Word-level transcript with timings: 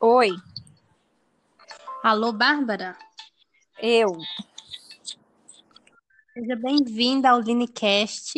Oi, 0.00 0.30
Alô, 2.02 2.32
Bárbara? 2.32 2.96
eu. 3.78 4.12
Seja 6.32 6.56
bem-vinda 6.56 7.30
ao 7.30 7.40
Linecast. 7.40 8.34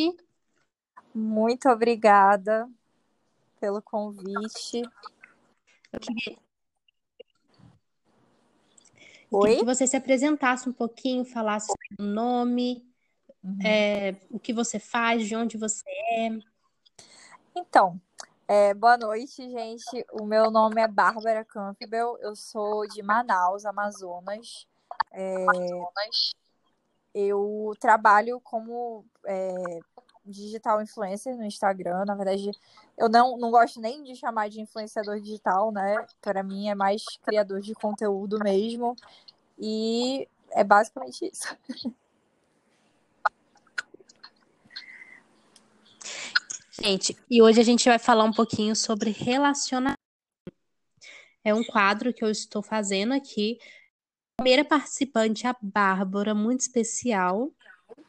Muito 1.14 1.68
obrigada 1.68 2.68
pelo 3.58 3.82
convite. 3.82 4.82
Eu 5.92 6.00
queria, 6.00 6.38
Oi? 9.30 9.40
queria 9.48 9.58
que 9.58 9.64
você 9.64 9.86
se 9.86 9.96
apresentasse 9.96 10.68
um 10.68 10.72
pouquinho, 10.72 11.24
falasse 11.24 11.72
o 11.98 12.02
nome, 12.02 12.86
Uhum. 13.42 13.58
é, 13.64 14.16
o 14.30 14.40
que 14.40 14.52
você 14.52 14.78
faz, 14.80 15.26
de 15.26 15.36
onde 15.36 15.56
você 15.56 15.88
é. 15.88 16.30
Então, 17.54 18.00
é, 18.48 18.74
boa 18.74 18.96
noite, 18.96 19.48
gente. 19.50 20.06
O 20.12 20.24
meu 20.24 20.50
nome 20.50 20.80
é 20.80 20.86
Bárbara 20.86 21.44
Campbell, 21.44 22.16
eu 22.20 22.36
sou 22.36 22.86
de 22.86 23.02
Manaus, 23.02 23.64
Amazonas. 23.64 24.66
É, 25.12 25.46
eu 27.14 27.72
trabalho 27.80 28.40
como 28.40 29.04
é, 29.24 29.80
digital 30.24 30.80
influencer 30.80 31.36
no 31.36 31.44
Instagram. 31.44 32.04
Na 32.04 32.14
verdade, 32.14 32.50
eu 32.96 33.08
não, 33.08 33.36
não 33.36 33.50
gosto 33.50 33.80
nem 33.80 34.02
de 34.02 34.14
chamar 34.14 34.48
de 34.48 34.60
influenciador 34.60 35.20
digital, 35.20 35.72
né? 35.72 36.06
Para 36.20 36.42
mim 36.42 36.68
é 36.68 36.74
mais 36.74 37.02
criador 37.24 37.60
de 37.60 37.74
conteúdo 37.74 38.38
mesmo. 38.38 38.94
E 39.58 40.28
é 40.52 40.62
basicamente 40.62 41.30
isso. 41.32 41.56
Gente, 46.86 47.16
e 47.28 47.42
hoje 47.42 47.60
a 47.60 47.64
gente 47.64 47.88
vai 47.88 47.98
falar 47.98 48.22
um 48.22 48.32
pouquinho 48.32 48.76
sobre 48.76 49.10
relacionamento. 49.10 49.98
É 51.42 51.52
um 51.52 51.64
quadro 51.64 52.14
que 52.14 52.22
eu 52.22 52.30
estou 52.30 52.62
fazendo 52.62 53.12
aqui. 53.12 53.58
A 54.38 54.44
primeira 54.44 54.64
participante, 54.64 55.48
a 55.48 55.56
Bárbara, 55.60 56.32
muito 56.32 56.60
especial. 56.60 57.52
O 57.88 58.04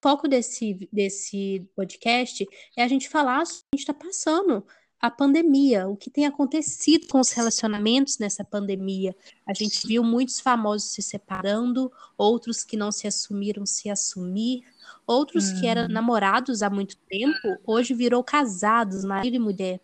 foco 0.00 0.28
desse, 0.28 0.88
desse 0.92 1.68
podcast 1.74 2.46
é 2.76 2.84
a 2.84 2.88
gente 2.88 3.08
falar 3.08 3.44
sobre 3.46 3.62
o 3.62 3.62
que 3.62 3.74
a 3.74 3.78
gente 3.78 3.90
está 3.90 3.94
passando, 3.94 4.64
a 5.00 5.10
pandemia, 5.10 5.88
o 5.88 5.96
que 5.96 6.10
tem 6.10 6.24
acontecido 6.24 7.08
com 7.08 7.18
os 7.18 7.32
relacionamentos 7.32 8.18
nessa 8.18 8.44
pandemia. 8.44 9.12
A 9.44 9.52
gente 9.52 9.84
viu 9.88 10.04
muitos 10.04 10.38
famosos 10.38 10.92
se 10.92 11.02
separando, 11.02 11.90
outros 12.16 12.62
que 12.62 12.76
não 12.76 12.92
se 12.92 13.08
assumiram 13.08 13.66
se 13.66 13.90
assumir, 13.90 14.62
outros 15.08 15.50
que 15.52 15.66
eram 15.66 15.82
Uhum. 15.82 15.88
namorados 15.88 16.62
há 16.62 16.68
muito 16.70 16.96
tempo, 17.08 17.58
hoje 17.66 17.94
virou 17.94 18.22
casados, 18.22 19.04
marido 19.04 19.34
e 19.36 19.38
mulher. 19.40 19.80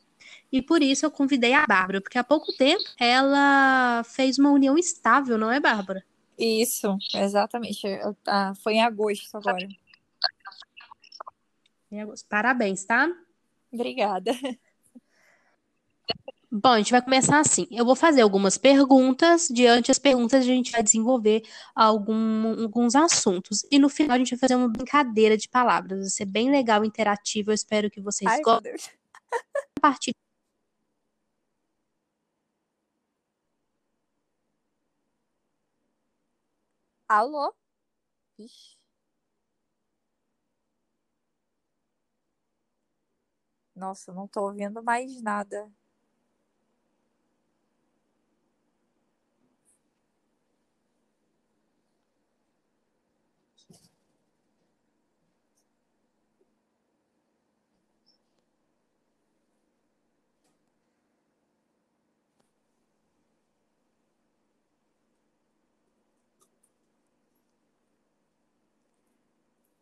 E 0.52 0.62
por 0.62 0.82
isso 0.82 1.04
eu 1.04 1.10
convidei 1.10 1.52
a 1.54 1.66
Bárbara, 1.66 2.00
porque 2.00 2.18
há 2.18 2.22
pouco 2.22 2.52
tempo 2.56 2.84
ela 3.00 4.02
fez 4.04 4.38
uma 4.38 4.50
união 4.50 4.78
estável, 4.78 5.36
não 5.36 5.50
é, 5.50 5.58
Bárbara? 5.58 6.04
Isso, 6.38 6.96
exatamente. 7.14 7.84
Eu- 7.86 8.16
ah, 8.26 8.52
foi 8.62 8.74
em 8.74 8.82
agosto 8.82 9.34
agora. 9.36 9.66
Em 11.90 12.00
agosto. 12.02 12.26
Parabéns, 12.28 12.84
tá? 12.84 13.08
Obrigada. 13.72 14.30
Bom, 16.56 16.68
a 16.68 16.78
gente 16.78 16.92
vai 16.92 17.02
começar 17.02 17.40
assim. 17.40 17.66
Eu 17.68 17.84
vou 17.84 17.96
fazer 17.96 18.20
algumas 18.20 18.56
perguntas. 18.56 19.48
Diante 19.50 19.88
das 19.88 19.98
perguntas, 19.98 20.40
a 20.40 20.46
gente 20.46 20.70
vai 20.70 20.84
desenvolver 20.84 21.42
algum- 21.74 22.62
alguns 22.62 22.94
assuntos. 22.94 23.64
E 23.72 23.78
no 23.78 23.88
final, 23.88 24.14
a 24.14 24.18
gente 24.18 24.30
vai 24.30 24.38
fazer 24.38 24.54
uma 24.54 24.68
brincadeira 24.68 25.36
de 25.36 25.48
palavras. 25.48 25.98
Vai 26.00 26.10
ser 26.10 26.26
bem 26.26 26.50
legal, 26.52 26.84
interativo. 26.84 27.50
Eu 27.50 27.54
espero 27.54 27.90
que 27.90 28.00
vocês 28.00 28.30
Ai, 28.30 28.40
gostem. 28.40 28.70
Deus. 28.70 28.88
Compartilhem. 29.76 30.14
Alô? 37.08 37.54
Ixi. 38.38 38.76
Nossa, 43.76 44.12
não 44.12 44.26
tô 44.28 44.42
ouvindo 44.48 44.82
mais 44.82 45.20
nada. 45.22 45.70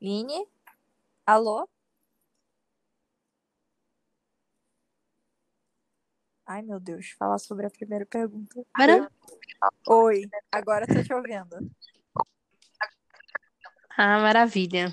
Line? 0.03 0.49
Alô? 1.25 1.65
Ai, 6.45 6.61
meu 6.61 6.81
Deus, 6.81 7.11
falar 7.17 7.39
sobre 7.39 7.67
a 7.67 7.71
primeira 7.71 8.05
pergunta. 8.05 8.67
Bárbara? 8.77 9.09
Oi, 9.87 10.23
agora 10.51 10.89
tô 10.89 11.05
te 11.05 11.15
ouvindo. 11.15 11.71
Ah, 13.97 14.19
maravilha. 14.19 14.93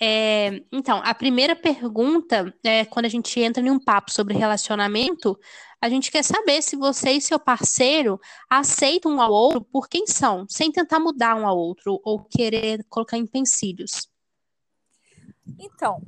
É, 0.00 0.62
então, 0.70 1.02
a 1.04 1.12
primeira 1.12 1.56
pergunta 1.56 2.54
é 2.62 2.84
quando 2.84 3.06
a 3.06 3.08
gente 3.08 3.40
entra 3.40 3.60
em 3.60 3.72
um 3.72 3.80
papo 3.80 4.12
sobre 4.12 4.34
relacionamento, 4.34 5.36
a 5.80 5.88
gente 5.88 6.12
quer 6.12 6.22
saber 6.22 6.62
se 6.62 6.76
você 6.76 7.10
e 7.10 7.20
seu 7.20 7.40
parceiro 7.40 8.20
aceitam 8.48 9.16
um 9.16 9.20
ao 9.20 9.32
outro 9.32 9.64
por 9.64 9.88
quem 9.88 10.06
são, 10.06 10.46
sem 10.48 10.70
tentar 10.70 11.00
mudar 11.00 11.34
um 11.34 11.44
ao 11.44 11.58
outro 11.58 12.00
ou 12.04 12.22
querer 12.22 12.84
colocar 12.88 13.18
empecilhos. 13.18 14.08
Então, 15.58 16.00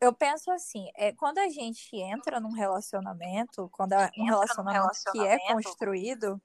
eu 0.00 0.12
penso 0.12 0.50
assim, 0.50 0.90
é, 0.96 1.12
quando 1.12 1.38
a 1.38 1.48
gente 1.48 1.96
entra 1.96 2.40
num 2.40 2.52
relacionamento, 2.52 3.68
quando 3.72 3.92
é 3.92 4.10
um 4.18 4.24
relacionamento 4.24 4.88
que 5.12 5.20
é 5.20 5.38
construído, 5.52 6.42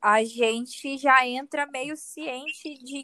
a 0.00 0.22
gente 0.22 0.98
já 0.98 1.26
entra 1.26 1.66
meio 1.66 1.96
ciente 1.96 2.74
de 2.84 3.02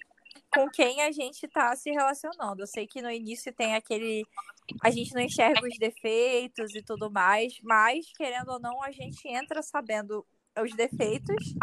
com 0.54 0.68
quem 0.68 1.02
a 1.02 1.10
gente 1.10 1.48
tá 1.48 1.74
se 1.74 1.90
relacionando. 1.90 2.62
Eu 2.62 2.66
sei 2.66 2.86
que 2.86 3.02
no 3.02 3.10
início 3.10 3.52
tem 3.52 3.74
aquele. 3.74 4.24
A 4.82 4.90
gente 4.90 5.12
não 5.14 5.20
enxerga 5.20 5.66
os 5.66 5.78
defeitos 5.78 6.74
e 6.74 6.82
tudo 6.82 7.10
mais, 7.10 7.58
mas, 7.62 8.06
querendo 8.16 8.52
ou 8.52 8.60
não, 8.60 8.82
a 8.82 8.90
gente 8.90 9.26
entra 9.26 9.62
sabendo 9.62 10.24
os 10.56 10.72
defeitos 10.74 11.54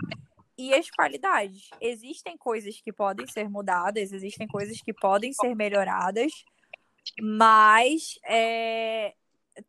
e 0.61 0.73
as 0.73 0.89
qualidades. 0.89 1.69
Existem 1.79 2.37
coisas 2.37 2.79
que 2.79 2.93
podem 2.93 3.25
ser 3.27 3.49
mudadas, 3.49 4.11
existem 4.11 4.47
coisas 4.47 4.79
que 4.81 4.93
podem 4.93 5.33
ser 5.33 5.55
melhoradas, 5.55 6.31
mas 7.19 8.19
é, 8.25 9.15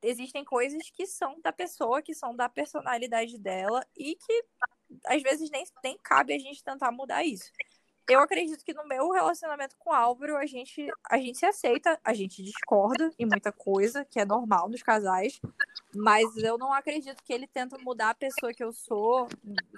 existem 0.02 0.44
coisas 0.44 0.90
que 0.90 1.06
são 1.06 1.40
da 1.40 1.52
pessoa, 1.52 2.02
que 2.02 2.14
são 2.14 2.36
da 2.36 2.48
personalidade 2.48 3.38
dela 3.38 3.84
e 3.96 4.16
que 4.16 4.44
às 5.06 5.22
vezes 5.22 5.50
nem, 5.50 5.64
nem 5.82 5.98
cabe 5.98 6.34
a 6.34 6.38
gente 6.38 6.62
tentar 6.62 6.92
mudar 6.92 7.24
isso. 7.24 7.50
Eu 8.12 8.20
acredito 8.20 8.62
que 8.62 8.74
no 8.74 8.86
meu 8.86 9.10
relacionamento 9.10 9.74
com 9.78 9.88
o 9.88 9.92
Álvaro, 9.94 10.36
a 10.36 10.44
gente, 10.44 10.86
a 11.08 11.16
gente 11.16 11.38
se 11.38 11.46
aceita, 11.46 11.98
a 12.04 12.12
gente 12.12 12.42
discorda 12.42 13.10
em 13.18 13.24
muita 13.24 13.50
coisa, 13.50 14.04
que 14.04 14.20
é 14.20 14.24
normal 14.26 14.68
nos 14.68 14.82
casais, 14.82 15.40
mas 15.94 16.36
eu 16.36 16.58
não 16.58 16.74
acredito 16.74 17.22
que 17.24 17.32
ele 17.32 17.46
tenta 17.46 17.78
mudar 17.78 18.10
a 18.10 18.14
pessoa 18.14 18.52
que 18.52 18.62
eu 18.62 18.70
sou 18.70 19.26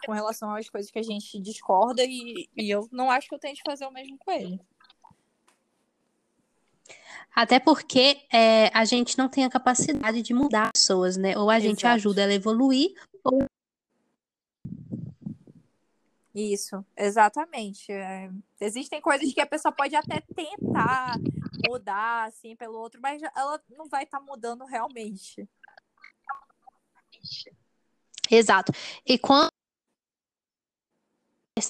com 0.05 0.11
relação 0.11 0.53
às 0.53 0.69
coisas 0.69 0.91
que 0.91 0.99
a 0.99 1.03
gente 1.03 1.39
discorda, 1.39 2.03
e, 2.05 2.49
e 2.57 2.69
eu 2.69 2.89
não 2.91 3.09
acho 3.09 3.29
que 3.29 3.37
eu 3.37 3.39
tente 3.39 3.63
fazer 3.65 3.87
o 3.87 3.93
mesmo 3.93 4.19
com 4.19 4.33
ele. 4.33 4.61
Até 7.33 7.61
porque 7.61 8.21
é, 8.33 8.69
a 8.75 8.85
gente 8.85 9.17
não 9.17 9.29
tem 9.29 9.45
a 9.45 9.51
capacidade 9.51 10.23
de 10.23 10.35
mudar 10.35 10.73
pessoas, 10.73 11.17
né? 11.17 11.39
Ou 11.39 11.51
a 11.51 11.61
gente 11.61 11.81
Exato. 11.81 11.95
ajuda 11.95 12.23
ela 12.23 12.33
a 12.33 12.35
evoluir, 12.35 12.95
ou 13.23 13.45
Isso, 16.35 16.85
exatamente. 16.97 17.93
É, 17.93 18.29
existem 18.61 19.01
coisas 19.01 19.33
que 19.33 19.41
a 19.41 19.47
pessoa 19.47 19.71
pode 19.71 19.95
até 19.95 20.21
tentar 20.21 21.15
mudar, 21.69 22.27
assim, 22.27 22.57
pelo 22.57 22.77
outro, 22.77 23.01
mas 23.01 23.23
ela 23.37 23.63
não 23.71 23.89
vai 23.89 24.03
estar 24.03 24.21
mudando 24.21 24.65
realmente. 24.65 25.49
Exato. 28.29 28.73
E 29.07 29.17
quando, 29.17 29.49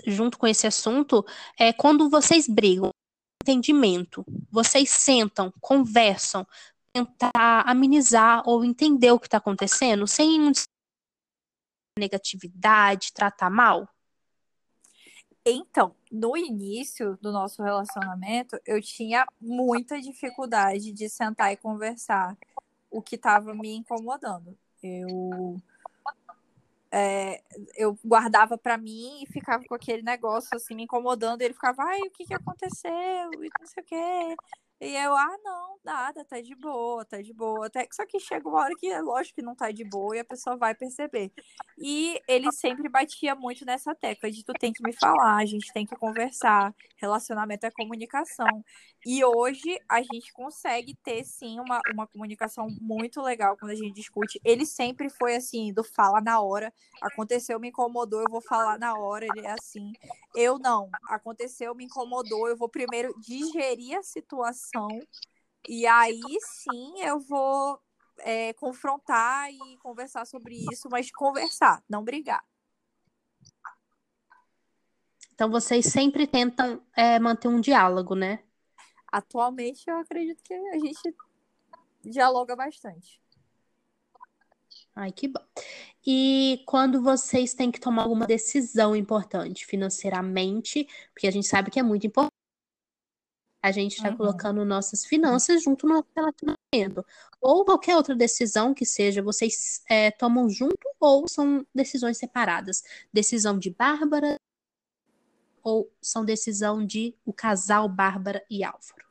junto 0.07 0.39
com 0.39 0.47
esse 0.47 0.67
assunto, 0.67 1.25
é 1.59 1.71
quando 1.71 2.09
vocês 2.09 2.49
brigam, 2.49 2.91
entendimento, 3.43 4.25
vocês 4.51 4.89
sentam, 4.89 5.53
conversam, 5.61 6.47
tentar 6.91 7.65
amenizar 7.67 8.43
ou 8.49 8.65
entender 8.65 9.11
o 9.11 9.21
que 9.21 9.27
está 9.27 9.37
acontecendo, 9.37 10.07
sem 10.07 10.51
negatividade, 11.99 13.13
tratar 13.13 13.51
mal. 13.51 13.87
Então, 15.47 15.95
no 16.11 16.37
início 16.37 17.19
do 17.21 17.31
nosso 17.31 17.63
relacionamento, 17.63 18.59
eu 18.67 18.81
tinha 18.81 19.27
muita 19.39 20.01
dificuldade 20.01 20.91
de 20.91 21.09
sentar 21.09 21.53
e 21.53 21.57
conversar 21.57 22.37
o 22.91 23.03
que 23.03 23.17
estava 23.17 23.55
me 23.55 23.75
incomodando. 23.75 24.57
Eu 24.83 25.61
é, 26.97 27.43
eu 27.77 27.99
guardava 28.05 28.57
para 28.57 28.79
mim 28.79 29.21
e 29.21 29.27
ficava 29.27 29.65
com 29.65 29.75
aquele 29.75 30.03
negócio 30.03 30.51
assim 30.55 30.77
me 30.77 30.85
incomodando. 30.85 31.43
Ele 31.43 31.53
ficava, 31.53 31.83
ai, 31.83 32.01
o 32.03 32.11
que 32.11 32.25
que 32.25 32.35
aconteceu? 32.35 32.91
E 33.35 33.51
não 33.61 33.67
sei 33.67 33.83
o 33.83 33.87
quê. 33.87 34.37
E 34.85 34.95
eu, 34.97 35.17
ah, 35.17 35.37
não, 35.43 35.79
nada, 35.83 36.23
tá 36.27 36.39
de 36.43 36.55
boa, 36.55 37.07
tá 37.07 37.23
de 37.23 37.33
boa. 37.33 37.69
Até, 37.69 37.89
só 37.91 38.05
que 38.05 38.21
chega 38.21 38.47
uma 38.47 38.61
hora 38.61 38.75
que 38.79 38.87
é 38.87 39.01
lógico 39.01 39.37
que 39.37 39.43
não 39.43 39.55
tá 39.55 39.71
de 39.71 39.83
boa 39.83 40.15
e 40.15 40.19
a 40.19 40.25
pessoa 40.25 40.59
vai 40.59 40.75
perceber. 40.75 41.33
E 41.79 42.21
ele 42.29 42.53
sempre 42.53 42.87
batia 42.91 43.35
muito 43.35 43.65
nessa 43.65 43.95
tecla 43.95 44.31
de 44.31 44.45
tu 44.45 44.53
tem 44.53 44.75
que 44.75 44.83
me 44.83 44.93
falar, 44.93 45.37
a 45.37 45.47
gente 45.47 45.73
tem 45.73 45.87
que 45.87 45.97
conversar, 45.97 46.75
relacionamento 46.99 47.65
é 47.65 47.71
comunicação. 47.71 48.63
E 49.07 49.25
hoje 49.25 49.79
a 49.89 50.03
gente 50.03 50.33
consegue 50.33 50.95
ter 51.03 51.25
sim 51.25 51.59
uma, 51.61 51.81
uma 51.93 52.07
comunicação 52.07 52.67
muito 52.81 53.23
legal 53.23 53.57
quando 53.57 53.73
a 53.73 53.75
gente 53.75 53.95
discute. 53.95 54.41
Ele 54.45 54.67
sempre 54.67 55.09
foi 55.09 55.37
assim, 55.37 55.73
do 55.73 55.83
fala 55.83 56.21
na 56.21 56.41
hora. 56.41 56.73
Aconteceu, 57.03 57.59
me 57.61 57.69
incomodou, 57.69 58.21
eu 58.21 58.31
vou 58.31 58.43
falar 58.43 58.79
na 58.79 58.99
hora. 58.99 59.27
Ele 59.27 59.47
é 59.47 59.51
assim. 59.51 59.93
Eu 60.35 60.59
não. 60.59 60.91
Aconteceu, 61.09 61.75
me 61.75 61.85
incomodou, 61.85 62.49
eu 62.49 62.57
vou 62.57 62.69
primeiro 62.69 63.15
digerir 63.21 63.99
a 63.99 64.03
situação. 64.03 64.74
E 65.69 65.87
aí 65.87 66.21
sim 66.41 67.01
eu 67.03 67.19
vou 67.21 67.81
é, 68.19 68.53
confrontar 68.55 69.51
e 69.51 69.77
conversar 69.79 70.27
sobre 70.27 70.57
isso, 70.73 70.89
mas 70.91 71.11
conversar, 71.11 71.83
não 71.89 72.05
brigar. 72.05 72.45
Então 75.35 75.51
vocês 75.51 75.87
sempre 75.87 76.27
tentam 76.27 76.81
é, 76.97 77.19
manter 77.19 77.49
um 77.49 77.61
diálogo, 77.61 78.15
né? 78.15 78.45
Atualmente 79.11 79.89
eu 79.89 79.97
acredito 79.97 80.43
que 80.43 80.55
a 80.55 80.79
gente 80.79 81.15
dialoga 82.05 82.55
bastante. 82.55 83.21
Ai, 84.95 85.11
que 85.11 85.27
bom. 85.27 85.41
E 86.07 86.63
quando 86.67 87.03
vocês 87.03 87.53
têm 87.53 87.71
que 87.71 87.81
tomar 87.81 88.03
alguma 88.03 88.27
decisão 88.27 88.95
importante 88.95 89.67
financeiramente, 89.67 90.87
porque 91.13 91.27
a 91.27 91.31
gente 91.31 91.49
sabe 91.49 91.71
que 91.71 91.81
é 91.81 91.83
muito 91.83 92.07
importante, 92.07 92.34
a 93.65 93.73
gente 93.73 93.97
está 93.97 94.11
uhum. 94.11 94.17
colocando 94.19 94.63
nossas 94.63 95.07
finanças 95.07 95.63
junto 95.63 95.87
no 95.87 96.05
relacionamento. 96.15 97.03
Ou 97.41 97.65
qualquer 97.65 97.97
outra 97.97 98.15
decisão 98.15 98.75
que 98.75 98.85
seja, 98.85 99.23
vocês 99.23 99.83
é, 99.89 100.11
tomam 100.11 100.51
junto 100.51 100.87
ou 101.01 101.27
são 101.27 101.67
decisões 101.75 102.19
separadas? 102.19 102.83
Decisão 103.11 103.59
de 103.59 103.71
Bárbara 103.71 104.39
ou 105.63 105.91
são 105.99 106.27
decisão 106.27 106.85
de 106.85 107.17
o 107.25 107.33
casal 107.33 107.89
Bárbara 107.89 108.45
e 108.51 108.63
Álvaro? 108.63 109.07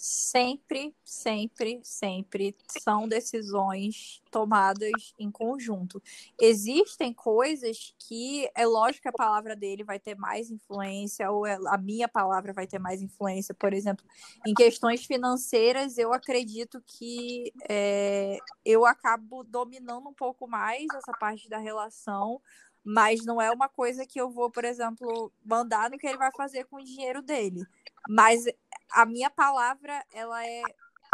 Sempre, 0.00 0.94
sempre, 1.04 1.78
sempre 1.84 2.56
são 2.66 3.06
decisões 3.06 4.22
tomadas 4.30 5.14
em 5.18 5.30
conjunto. 5.30 6.02
Existem 6.40 7.12
coisas 7.12 7.94
que 7.98 8.48
é 8.54 8.64
lógico 8.64 9.02
que 9.02 9.08
a 9.08 9.12
palavra 9.12 9.54
dele 9.54 9.84
vai 9.84 9.98
ter 9.98 10.16
mais 10.16 10.50
influência, 10.50 11.30
ou 11.30 11.46
é, 11.46 11.58
a 11.66 11.76
minha 11.76 12.08
palavra 12.08 12.50
vai 12.54 12.66
ter 12.66 12.78
mais 12.78 13.02
influência. 13.02 13.54
Por 13.54 13.74
exemplo, 13.74 14.06
em 14.46 14.54
questões 14.54 15.04
financeiras, 15.04 15.98
eu 15.98 16.14
acredito 16.14 16.82
que 16.86 17.52
é, 17.68 18.38
eu 18.64 18.86
acabo 18.86 19.44
dominando 19.44 20.08
um 20.08 20.14
pouco 20.14 20.48
mais 20.48 20.86
essa 20.94 21.12
parte 21.12 21.46
da 21.46 21.58
relação. 21.58 22.40
Mas 22.82 23.26
não 23.26 23.38
é 23.38 23.50
uma 23.50 23.68
coisa 23.68 24.06
que 24.06 24.18
eu 24.18 24.30
vou, 24.30 24.50
por 24.50 24.64
exemplo, 24.64 25.30
mandar 25.44 25.90
no 25.90 25.98
que 25.98 26.06
ele 26.06 26.16
vai 26.16 26.30
fazer 26.34 26.64
com 26.64 26.76
o 26.76 26.82
dinheiro 26.82 27.20
dele. 27.20 27.62
Mas 28.08 28.44
a 28.90 29.06
minha 29.06 29.30
palavra 29.30 30.04
ela 30.12 30.44
é 30.46 30.62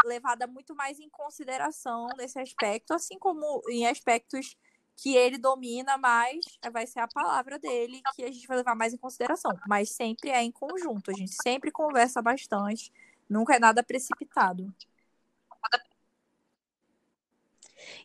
levada 0.05 0.47
muito 0.47 0.75
mais 0.75 0.99
em 0.99 1.09
consideração 1.09 2.07
nesse 2.17 2.39
aspecto, 2.39 2.93
assim 2.93 3.17
como 3.17 3.61
em 3.69 3.87
aspectos 3.87 4.55
que 4.95 5.15
ele 5.15 5.37
domina 5.37 5.97
mais, 5.97 6.43
vai 6.71 6.87
ser 6.87 6.99
a 6.99 7.07
palavra 7.07 7.59
dele 7.59 8.01
que 8.15 8.23
a 8.23 8.31
gente 8.31 8.47
vai 8.47 8.57
levar 8.57 8.75
mais 8.75 8.93
em 8.93 8.97
consideração. 8.97 9.51
Mas 9.67 9.91
sempre 9.91 10.31
é 10.31 10.41
em 10.41 10.51
conjunto, 10.51 11.11
a 11.11 11.13
gente 11.13 11.35
sempre 11.41 11.71
conversa 11.71 12.21
bastante, 12.21 12.91
nunca 13.29 13.55
é 13.55 13.59
nada 13.59 13.83
precipitado. 13.83 14.73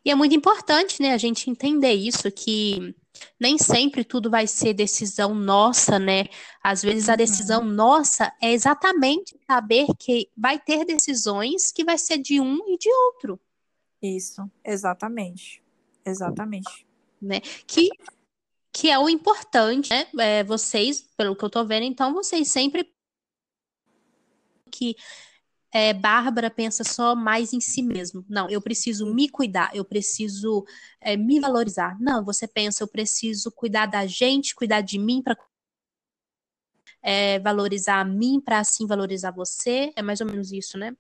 E 0.04 0.10
é 0.10 0.14
muito 0.14 0.34
importante, 0.34 1.00
né, 1.00 1.12
a 1.12 1.18
gente 1.18 1.50
entender 1.50 1.92
isso, 1.92 2.30
que 2.30 2.94
nem 3.38 3.58
sempre 3.58 4.04
tudo 4.04 4.30
vai 4.30 4.46
ser 4.46 4.74
decisão 4.74 5.34
nossa, 5.34 5.98
né? 5.98 6.26
Às 6.62 6.82
vezes 6.82 7.08
a 7.08 7.16
decisão 7.16 7.62
uhum. 7.62 7.68
nossa 7.68 8.32
é 8.40 8.52
exatamente 8.52 9.36
saber 9.46 9.86
que 9.98 10.28
vai 10.36 10.58
ter 10.58 10.84
decisões 10.84 11.70
que 11.70 11.84
vai 11.84 11.98
ser 11.98 12.18
de 12.18 12.40
um 12.40 12.58
e 12.68 12.78
de 12.78 12.90
outro. 12.90 13.40
Isso, 14.00 14.50
exatamente. 14.64 15.62
Exatamente. 16.04 16.86
Né? 17.20 17.40
Que, 17.66 17.88
que 18.72 18.90
é 18.90 18.98
o 18.98 19.08
importante, 19.08 19.90
né? 19.90 20.06
É, 20.18 20.42
vocês, 20.42 21.00
pelo 21.16 21.36
que 21.36 21.44
eu 21.44 21.50
tô 21.50 21.64
vendo, 21.64 21.84
então, 21.84 22.12
vocês 22.12 22.48
sempre 22.48 22.92
que 24.70 24.96
é, 25.72 25.94
Bárbara 25.94 26.50
pensa 26.50 26.84
só 26.84 27.16
mais 27.16 27.54
em 27.54 27.60
si 27.60 27.82
mesmo. 27.82 28.24
Não, 28.28 28.48
eu 28.50 28.60
preciso 28.60 29.12
me 29.12 29.28
cuidar, 29.28 29.74
eu 29.74 29.84
preciso 29.84 30.66
é, 31.00 31.16
me 31.16 31.40
valorizar. 31.40 31.98
Não, 31.98 32.22
você 32.22 32.46
pensa, 32.46 32.82
eu 32.82 32.88
preciso 32.88 33.50
cuidar 33.50 33.86
da 33.86 34.06
gente, 34.06 34.54
cuidar 34.54 34.82
de 34.82 34.98
mim 34.98 35.22
para 35.22 35.36
é, 37.00 37.38
valorizar 37.38 38.00
a 38.00 38.04
mim, 38.04 38.38
para 38.38 38.58
assim 38.58 38.86
valorizar 38.86 39.30
você. 39.30 39.92
É 39.96 40.02
mais 40.02 40.20
ou 40.20 40.26
menos 40.26 40.52
isso, 40.52 40.76
né? 40.76 40.94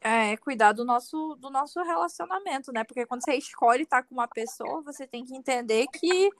É, 0.00 0.36
cuidar 0.36 0.72
do 0.72 0.84
nosso, 0.84 1.34
do 1.36 1.50
nosso 1.50 1.82
relacionamento, 1.82 2.70
né? 2.70 2.84
Porque 2.84 3.06
quando 3.06 3.24
você 3.24 3.34
escolhe 3.34 3.82
estar 3.82 4.02
com 4.04 4.14
uma 4.14 4.28
pessoa, 4.28 4.82
você 4.82 5.06
tem 5.06 5.24
que 5.24 5.34
entender 5.34 5.86
que 5.88 6.30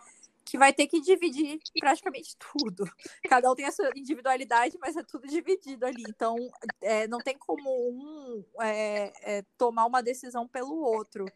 que 0.48 0.58
vai 0.58 0.72
ter 0.72 0.86
que 0.86 1.00
dividir 1.00 1.60
praticamente 1.78 2.36
tudo. 2.36 2.90
Cada 3.28 3.50
um 3.50 3.54
tem 3.54 3.66
a 3.66 3.72
sua 3.72 3.90
individualidade, 3.94 4.78
mas 4.80 4.96
é 4.96 5.02
tudo 5.02 5.28
dividido 5.28 5.84
ali. 5.84 6.02
Então, 6.08 6.36
é, 6.80 7.06
não 7.06 7.18
tem 7.18 7.36
como 7.36 7.68
um 7.68 8.44
é, 8.60 9.12
é, 9.22 9.42
tomar 9.58 9.84
uma 9.84 10.02
decisão 10.02 10.48
pelo 10.48 10.76
outro. 10.80 11.26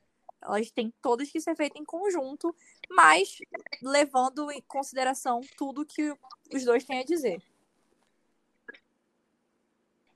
Elas 0.40 0.70
têm 0.70 0.92
todas 1.00 1.30
que 1.30 1.40
ser 1.40 1.54
feitas 1.54 1.80
em 1.80 1.84
conjunto, 1.84 2.54
mas 2.90 3.38
levando 3.82 4.50
em 4.50 4.60
consideração 4.62 5.40
tudo 5.56 5.86
que 5.86 6.12
os 6.52 6.64
dois 6.64 6.84
têm 6.84 7.00
a 7.00 7.04
dizer. 7.04 7.42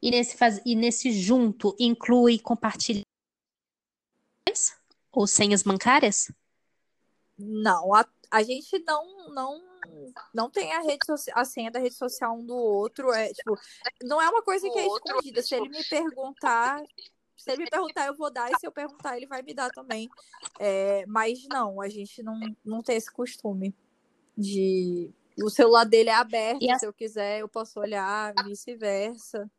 E 0.02 0.10
nesse, 0.10 0.36
faz... 0.36 0.60
e 0.64 0.74
nesse 0.74 1.12
junto 1.12 1.76
inclui 1.78 2.38
compartilhar 2.38 3.02
ou 5.12 5.26
senhas 5.26 5.62
bancárias? 5.62 6.30
Não, 7.38 7.94
a, 7.94 8.06
a 8.30 8.42
gente 8.42 8.78
não 8.86 9.28
não 9.32 9.62
não 10.34 10.50
tem 10.50 10.72
a 10.72 10.80
rede 10.80 11.04
social, 11.06 11.38
a 11.38 11.44
senha 11.44 11.70
da 11.70 11.78
rede 11.78 11.94
social 11.94 12.36
um 12.36 12.44
do 12.44 12.56
outro, 12.56 13.12
é 13.12 13.32
tipo, 13.32 13.58
não 14.02 14.20
é 14.20 14.28
uma 14.28 14.42
coisa 14.42 14.68
que 14.68 14.78
é 14.78 14.86
escondida. 14.86 15.42
Se 15.42 15.54
ele 15.54 15.68
me 15.68 15.84
perguntar, 15.84 16.82
se 17.36 17.50
ele 17.52 17.64
me 17.64 17.70
perguntar, 17.70 18.06
eu 18.06 18.16
vou 18.16 18.30
dar, 18.30 18.50
e 18.50 18.58
se 18.58 18.66
eu 18.66 18.72
perguntar, 18.72 19.16
ele 19.16 19.26
vai 19.26 19.42
me 19.42 19.54
dar 19.54 19.70
também. 19.70 20.08
É, 20.58 21.04
mas 21.06 21.46
não, 21.48 21.80
a 21.80 21.88
gente 21.88 22.22
não, 22.22 22.38
não 22.64 22.82
tem 22.82 22.96
esse 22.96 23.10
costume 23.10 23.74
de. 24.36 25.12
O 25.42 25.50
celular 25.50 25.84
dele 25.84 26.08
é 26.08 26.14
aberto, 26.14 26.70
a... 26.70 26.78
se 26.78 26.86
eu 26.86 26.92
quiser, 26.94 27.40
eu 27.40 27.48
posso 27.48 27.78
olhar, 27.78 28.32
vice-versa. 28.44 29.50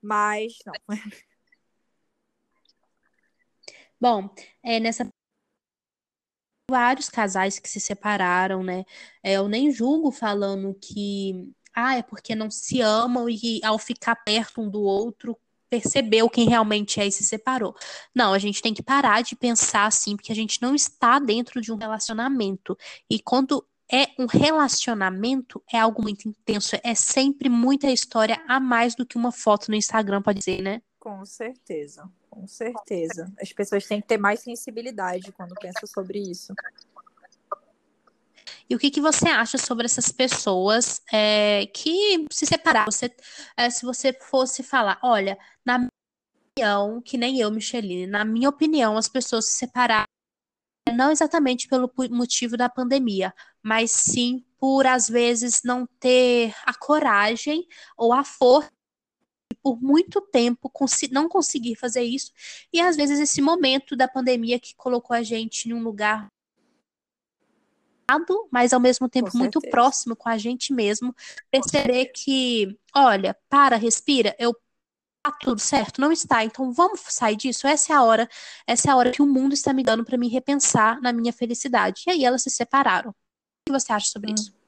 Mas 0.00 0.54
não. 0.66 0.74
Bom, 4.00 4.28
é, 4.62 4.80
nessa 4.80 5.10
vários 6.70 7.08
casais 7.08 7.58
que 7.58 7.68
se 7.68 7.80
separaram, 7.80 8.62
né? 8.62 8.84
É, 9.22 9.34
eu 9.34 9.48
nem 9.48 9.70
julgo 9.70 10.10
falando 10.10 10.74
que 10.74 11.52
ah, 11.74 11.96
é 11.96 12.02
porque 12.02 12.34
não 12.34 12.50
se 12.50 12.80
amam 12.80 13.28
e 13.28 13.60
ao 13.64 13.78
ficar 13.78 14.16
perto 14.16 14.60
um 14.60 14.70
do 14.70 14.82
outro 14.82 15.36
percebeu 15.68 16.30
quem 16.30 16.48
realmente 16.48 17.00
é 17.00 17.06
e 17.06 17.12
se 17.12 17.24
separou. 17.24 17.74
Não, 18.14 18.32
a 18.32 18.38
gente 18.38 18.62
tem 18.62 18.72
que 18.72 18.82
parar 18.82 19.22
de 19.22 19.34
pensar 19.34 19.86
assim, 19.86 20.16
porque 20.16 20.30
a 20.30 20.34
gente 20.34 20.62
não 20.62 20.74
está 20.74 21.18
dentro 21.18 21.60
de 21.60 21.72
um 21.72 21.76
relacionamento. 21.76 22.78
E 23.10 23.18
quando 23.18 23.66
é 23.90 24.06
um 24.18 24.26
relacionamento, 24.26 25.62
é 25.72 25.78
algo 25.78 26.00
muito 26.00 26.28
intenso, 26.28 26.76
é 26.82 26.94
sempre 26.94 27.48
muita 27.48 27.90
história 27.90 28.40
a 28.46 28.60
mais 28.60 28.94
do 28.94 29.04
que 29.04 29.16
uma 29.16 29.32
foto 29.32 29.68
no 29.68 29.74
Instagram, 29.76 30.22
pode 30.22 30.38
dizer, 30.38 30.62
né? 30.62 30.80
Com 31.00 31.24
certeza. 31.26 32.08
Com 32.34 32.48
certeza. 32.48 33.32
As 33.40 33.52
pessoas 33.52 33.86
têm 33.86 34.00
que 34.00 34.08
ter 34.08 34.18
mais 34.18 34.40
sensibilidade 34.40 35.30
quando 35.32 35.54
pensam 35.54 35.86
sobre 35.86 36.18
isso. 36.18 36.52
E 38.68 38.74
o 38.74 38.78
que, 38.78 38.90
que 38.90 39.00
você 39.00 39.28
acha 39.28 39.56
sobre 39.56 39.86
essas 39.86 40.10
pessoas 40.10 41.00
é, 41.12 41.66
que 41.66 42.26
se 42.30 42.44
separaram? 42.44 42.90
Você, 42.90 43.14
é, 43.56 43.70
se 43.70 43.84
você 43.84 44.12
fosse 44.12 44.62
falar, 44.64 44.98
olha, 45.02 45.38
na 45.64 45.78
minha 45.78 45.90
opinião, 46.50 47.00
que 47.02 47.16
nem 47.16 47.38
eu, 47.38 47.50
Micheline, 47.52 48.06
na 48.06 48.24
minha 48.24 48.48
opinião, 48.48 48.96
as 48.96 49.08
pessoas 49.08 49.46
se 49.46 49.58
separaram 49.58 50.06
não 50.92 51.10
exatamente 51.10 51.68
pelo 51.68 51.90
motivo 52.10 52.56
da 52.56 52.68
pandemia, 52.68 53.32
mas 53.62 53.90
sim 53.90 54.44
por 54.58 54.86
às 54.86 55.08
vezes 55.08 55.60
não 55.64 55.86
ter 55.98 56.54
a 56.64 56.74
coragem 56.74 57.66
ou 57.96 58.12
a 58.12 58.24
força 58.24 58.70
por 59.64 59.80
muito 59.82 60.20
tempo 60.20 60.70
não 61.10 61.26
conseguir 61.26 61.74
fazer 61.74 62.02
isso 62.02 62.30
e 62.70 62.80
às 62.82 62.96
vezes 62.96 63.18
esse 63.18 63.40
momento 63.40 63.96
da 63.96 64.06
pandemia 64.06 64.60
que 64.60 64.74
colocou 64.76 65.16
a 65.16 65.22
gente 65.22 65.70
em 65.70 65.72
um 65.72 65.82
lugar 65.82 66.28
mas 68.52 68.74
ao 68.74 68.80
mesmo 68.80 69.08
tempo 69.08 69.30
com 69.30 69.38
muito 69.38 69.58
certeza. 69.58 69.70
próximo 69.70 70.14
com 70.14 70.28
a 70.28 70.36
gente 70.36 70.74
mesmo, 70.74 71.16
perceber 71.50 72.12
que, 72.14 72.78
olha, 72.94 73.34
para, 73.48 73.76
respira, 73.76 74.36
eu 74.38 74.54
tá 75.22 75.32
tudo 75.40 75.58
certo, 75.58 76.02
não 76.02 76.12
está. 76.12 76.44
Então 76.44 76.70
vamos 76.70 77.00
sair 77.08 77.34
disso. 77.34 77.66
Essa 77.66 77.94
é 77.94 77.96
a 77.96 78.02
hora, 78.02 78.28
essa 78.66 78.88
é 78.88 78.92
a 78.92 78.96
hora 78.96 79.10
que 79.10 79.22
o 79.22 79.26
mundo 79.26 79.54
está 79.54 79.72
me 79.72 79.82
dando 79.82 80.04
para 80.04 80.18
me 80.18 80.28
repensar 80.28 81.00
na 81.00 81.14
minha 81.14 81.32
felicidade. 81.32 82.02
E 82.06 82.10
aí 82.10 82.24
elas 82.26 82.42
se 82.42 82.50
separaram. 82.50 83.10
O 83.10 83.14
que 83.66 83.72
você 83.72 83.90
acha 83.90 84.08
sobre 84.08 84.32
hum. 84.32 84.34
isso? 84.34 84.63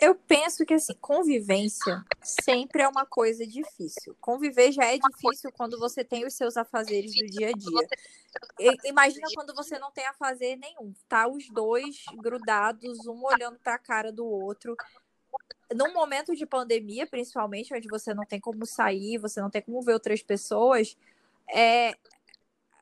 Eu 0.00 0.14
penso 0.14 0.64
que 0.64 0.72
assim, 0.72 0.94
convivência 0.94 2.02
sempre 2.22 2.82
é 2.82 2.88
uma 2.88 3.04
coisa 3.04 3.46
difícil. 3.46 4.16
Conviver 4.18 4.72
já 4.72 4.84
é 4.84 4.98
difícil 4.98 5.52
quando 5.52 5.78
você 5.78 6.02
tem 6.02 6.26
os 6.26 6.32
seus 6.32 6.56
afazeres 6.56 7.12
do 7.14 7.26
dia 7.26 7.50
a 7.50 7.52
dia. 7.52 8.78
Imagina 8.84 9.28
quando 9.34 9.54
você 9.54 9.78
não 9.78 9.90
tem 9.90 10.06
a 10.06 10.14
fazer 10.14 10.56
nenhum, 10.56 10.94
tá 11.06 11.28
os 11.28 11.50
dois 11.50 12.04
grudados, 12.14 13.06
um 13.06 13.22
olhando 13.22 13.58
para 13.58 13.74
a 13.74 13.78
cara 13.78 14.10
do 14.10 14.24
outro. 14.24 14.74
Num 15.74 15.92
momento 15.92 16.34
de 16.34 16.46
pandemia, 16.46 17.06
principalmente, 17.06 17.74
onde 17.74 17.86
você 17.86 18.14
não 18.14 18.24
tem 18.24 18.40
como 18.40 18.64
sair, 18.64 19.18
você 19.18 19.40
não 19.40 19.50
tem 19.50 19.60
como 19.60 19.82
ver 19.82 19.92
outras 19.92 20.22
pessoas, 20.22 20.96
é 21.46 21.94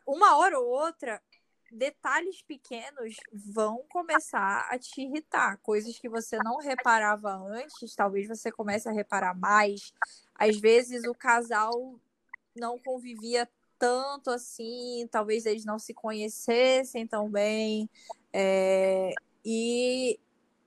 uma 0.06 0.36
hora 0.36 0.58
ou 0.58 0.66
outra 0.66 1.20
detalhes 1.70 2.42
pequenos 2.42 3.16
vão 3.32 3.84
começar 3.88 4.68
a 4.70 4.78
te 4.78 5.02
irritar. 5.02 5.58
Coisas 5.58 5.98
que 5.98 6.08
você 6.08 6.38
não 6.38 6.58
reparava 6.58 7.34
antes, 7.34 7.94
talvez 7.94 8.28
você 8.28 8.50
comece 8.50 8.88
a 8.88 8.92
reparar 8.92 9.34
mais. 9.34 9.92
Às 10.34 10.58
vezes 10.58 11.04
o 11.04 11.14
casal 11.14 11.72
não 12.56 12.78
convivia 12.78 13.48
tanto 13.78 14.30
assim, 14.30 15.06
talvez 15.10 15.46
eles 15.46 15.64
não 15.64 15.78
se 15.78 15.94
conhecessem 15.94 17.06
tão 17.06 17.30
bem. 17.30 17.88
É, 18.32 19.12
e, 19.44 20.18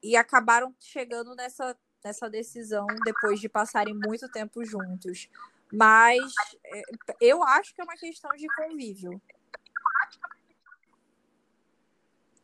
e 0.01 0.15
acabaram 0.15 0.74
chegando 0.79 1.36
nessa, 1.36 1.77
nessa 2.03 2.29
decisão 2.29 2.88
depois 3.03 3.39
de 3.39 3.50
passarem 3.50 3.93
muito 3.93 4.29
tempo 4.29 4.63
juntos. 4.63 5.29
Mas 5.72 6.34
é, 6.65 6.81
eu 7.20 7.43
acho 7.43 7.74
que 7.74 7.81
é 7.81 7.84
uma 7.84 7.96
questão 7.96 8.31
de 8.31 8.48
convívio. 8.55 9.22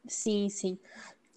Sim, 0.08 0.50
sim. 0.50 0.80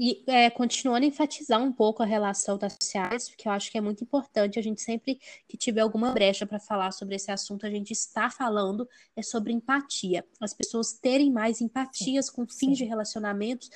E 0.03 0.25
é, 0.27 0.49
continuando 0.49 1.05
a 1.05 1.09
enfatizar 1.09 1.62
um 1.62 1.71
pouco 1.71 2.03
a 2.03 2.07
relação 2.07 2.57
das 2.57 2.73
sociais, 2.73 3.29
porque 3.29 3.47
eu 3.47 3.53
acho 3.53 3.71
que 3.71 3.77
é 3.77 3.83
muito 3.83 4.03
importante 4.03 4.59
a 4.59 4.62
gente 4.62 4.81
sempre 4.81 5.21
que 5.47 5.59
tiver 5.59 5.83
alguma 5.83 6.12
brecha 6.12 6.47
para 6.47 6.59
falar 6.59 6.91
sobre 6.93 7.17
esse 7.17 7.31
assunto, 7.31 7.67
a 7.67 7.71
gente 7.71 7.91
está 7.91 8.31
falando 8.31 8.89
é 9.15 9.23
sobre 9.23 9.53
empatia. 9.53 10.25
As 10.41 10.55
pessoas 10.55 10.95
terem 10.95 11.31
mais 11.31 11.61
empatias 11.61 12.31
com 12.31 12.47
fins 12.47 12.79
de 12.79 12.85
relacionamentos 12.87 13.69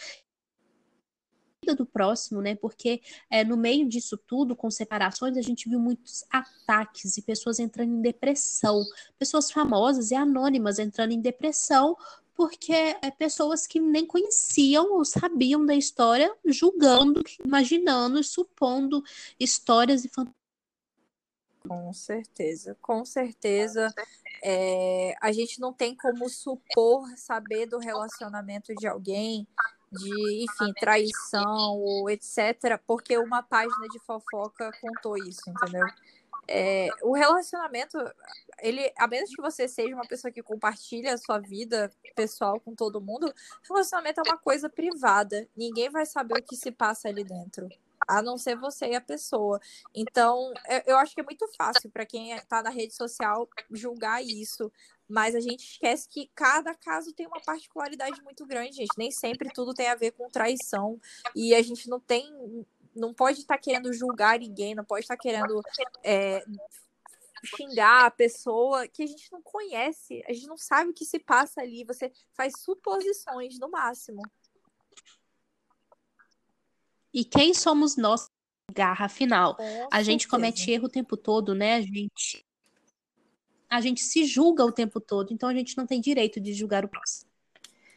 do 1.76 1.86
próximo, 1.86 2.42
né? 2.42 2.54
Porque 2.54 3.00
é, 3.30 3.44
no 3.44 3.56
meio 3.56 3.88
disso 3.88 4.18
tudo, 4.26 4.56
com 4.56 4.70
separações, 4.70 5.36
a 5.36 5.42
gente 5.42 5.68
viu 5.68 5.78
muitos 5.78 6.24
ataques 6.30 7.16
e 7.16 7.22
pessoas 7.22 7.58
entrando 7.58 7.92
em 7.92 8.02
depressão, 8.02 8.82
pessoas 9.18 9.50
famosas 9.50 10.10
e 10.10 10.14
anônimas 10.14 10.78
entrando 10.78 11.12
em 11.12 11.20
depressão 11.20 11.96
porque 12.34 12.72
é 12.72 13.10
pessoas 13.10 13.66
que 13.66 13.80
nem 13.80 14.04
conheciam 14.06 14.92
ou 14.92 15.04
sabiam 15.04 15.64
da 15.64 15.74
história, 15.74 16.34
julgando, 16.44 17.22
imaginando 17.44 18.18
e 18.18 18.24
supondo 18.24 19.02
histórias 19.38 20.04
e 20.04 20.08
fantasias. 20.08 20.44
Com 21.66 21.92
certeza, 21.94 22.76
com 22.82 23.04
certeza. 23.04 23.92
É, 24.42 25.14
a 25.20 25.32
gente 25.32 25.58
não 25.60 25.72
tem 25.72 25.96
como 25.96 26.28
supor 26.28 27.08
saber 27.16 27.66
do 27.66 27.78
relacionamento 27.78 28.74
de 28.74 28.86
alguém, 28.86 29.48
de, 29.90 30.44
enfim, 30.44 30.72
traição 30.78 31.78
ou 31.78 32.10
etc., 32.10 32.78
porque 32.86 33.16
uma 33.16 33.42
página 33.42 33.88
de 33.90 33.98
fofoca 34.00 34.70
contou 34.80 35.16
isso, 35.16 35.40
entendeu? 35.48 35.86
É, 36.46 36.88
o 37.02 37.12
relacionamento, 37.12 37.98
ele, 38.60 38.92
a 38.98 39.06
menos 39.06 39.30
que 39.30 39.40
você 39.40 39.66
seja 39.66 39.94
uma 39.94 40.06
pessoa 40.06 40.32
que 40.32 40.42
compartilha 40.42 41.14
a 41.14 41.18
sua 41.18 41.38
vida 41.38 41.90
pessoal 42.14 42.60
com 42.60 42.74
todo 42.74 43.00
mundo, 43.00 43.32
relacionamento 43.68 44.20
é 44.20 44.28
uma 44.28 44.38
coisa 44.38 44.68
privada. 44.68 45.48
Ninguém 45.56 45.90
vai 45.90 46.06
saber 46.06 46.38
o 46.38 46.42
que 46.42 46.56
se 46.56 46.70
passa 46.70 47.08
ali 47.08 47.24
dentro, 47.24 47.68
a 48.06 48.20
não 48.22 48.36
ser 48.36 48.56
você 48.56 48.88
e 48.88 48.94
a 48.94 49.00
pessoa. 49.00 49.60
Então, 49.94 50.52
eu 50.86 50.96
acho 50.98 51.14
que 51.14 51.20
é 51.20 51.24
muito 51.24 51.48
fácil 51.56 51.90
para 51.90 52.04
quem 52.06 52.32
está 52.32 52.62
na 52.62 52.70
rede 52.70 52.94
social 52.94 53.48
julgar 53.70 54.22
isso. 54.22 54.70
Mas 55.06 55.34
a 55.34 55.40
gente 55.40 55.72
esquece 55.72 56.08
que 56.08 56.30
cada 56.34 56.74
caso 56.74 57.12
tem 57.12 57.26
uma 57.26 57.40
particularidade 57.40 58.22
muito 58.22 58.46
grande, 58.46 58.76
gente. 58.76 58.96
Nem 58.96 59.10
sempre 59.10 59.50
tudo 59.52 59.74
tem 59.74 59.88
a 59.88 59.94
ver 59.94 60.12
com 60.12 60.30
traição. 60.30 60.98
E 61.34 61.54
a 61.54 61.62
gente 61.62 61.90
não 61.90 62.00
tem 62.00 62.26
não 62.94 63.12
pode 63.12 63.40
estar 63.40 63.54
tá 63.54 63.60
querendo 63.60 63.92
julgar 63.92 64.38
ninguém, 64.38 64.74
não 64.74 64.84
pode 64.84 65.04
estar 65.04 65.16
tá 65.16 65.22
querendo 65.22 65.60
é, 66.02 66.44
xingar 67.44 68.06
a 68.06 68.10
pessoa 68.10 68.88
que 68.88 69.02
a 69.02 69.06
gente 69.06 69.30
não 69.30 69.42
conhece, 69.42 70.22
a 70.28 70.32
gente 70.32 70.46
não 70.46 70.56
sabe 70.56 70.90
o 70.90 70.94
que 70.94 71.04
se 71.04 71.18
passa 71.18 71.60
ali, 71.60 71.84
você 71.84 72.12
faz 72.32 72.54
suposições 72.60 73.58
no 73.58 73.70
máximo. 73.70 74.22
E 77.12 77.24
quem 77.24 77.54
somos 77.54 77.96
nós? 77.96 78.28
Garra 78.72 79.08
final. 79.08 79.56
Com 79.56 79.88
a 79.90 80.02
gente 80.02 80.26
comete 80.26 80.70
erro 80.70 80.86
o 80.86 80.90
tempo 80.90 81.16
todo, 81.16 81.54
né? 81.54 81.74
A 81.74 81.80
gente 81.80 82.44
a 83.68 83.80
gente 83.80 84.02
se 84.02 84.24
julga 84.24 84.64
o 84.64 84.70
tempo 84.70 85.00
todo, 85.00 85.32
então 85.32 85.48
a 85.48 85.54
gente 85.54 85.76
não 85.76 85.84
tem 85.86 86.00
direito 86.00 86.40
de 86.40 86.52
julgar 86.52 86.84
o 86.84 86.88
próximo. 86.88 87.28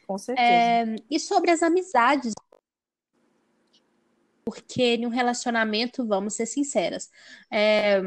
Com 0.06 0.18
certeza. 0.18 0.48
É, 0.48 0.96
e 1.08 1.20
sobre 1.20 1.50
as 1.50 1.62
amizades, 1.62 2.32
porque 4.48 4.94
em 4.94 5.04
um 5.04 5.10
relacionamento, 5.10 6.06
vamos 6.06 6.32
ser 6.32 6.46
sinceras, 6.46 7.10
é, 7.50 8.00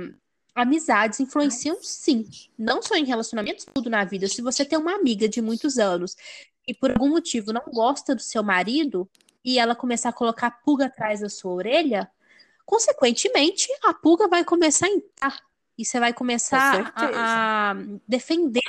amizades 0.56 1.20
influenciam 1.20 1.78
sim, 1.84 2.28
não 2.58 2.82
só 2.82 2.96
em 2.96 3.06
relacionamentos, 3.06 3.64
tudo 3.72 3.92
na 3.92 4.04
vida. 4.04 4.28
Se 4.28 4.42
você 4.42 4.66
tem 4.66 4.80
uma 4.80 4.96
amiga 4.96 5.30
de 5.30 5.40
muitos 5.40 5.78
anos 5.78 6.18
e 6.68 6.74
por 6.74 6.90
algum 6.90 7.10
motivo 7.10 7.54
não 7.54 7.62
gosta 7.72 8.16
do 8.16 8.24
seu 8.24 8.42
marido 8.42 9.08
e 9.46 9.60
ela 9.60 9.76
começar 9.76 10.10
a 10.10 10.14
colocar 10.14 10.50
pulga 10.66 10.88
atrás 10.88 11.20
da 11.20 11.30
sua 11.30 11.54
orelha, 11.54 12.10
consequentemente 12.66 13.68
a 13.84 13.94
pulga 13.94 14.28
vai 14.28 14.44
começar 14.44 14.88
a 14.88 14.90
entrar 14.90 15.40
e 15.78 15.86
você 15.86 16.00
vai 16.00 16.12
começar 16.12 16.92
a, 16.96 17.72
a 17.72 17.76
defender 18.08 18.64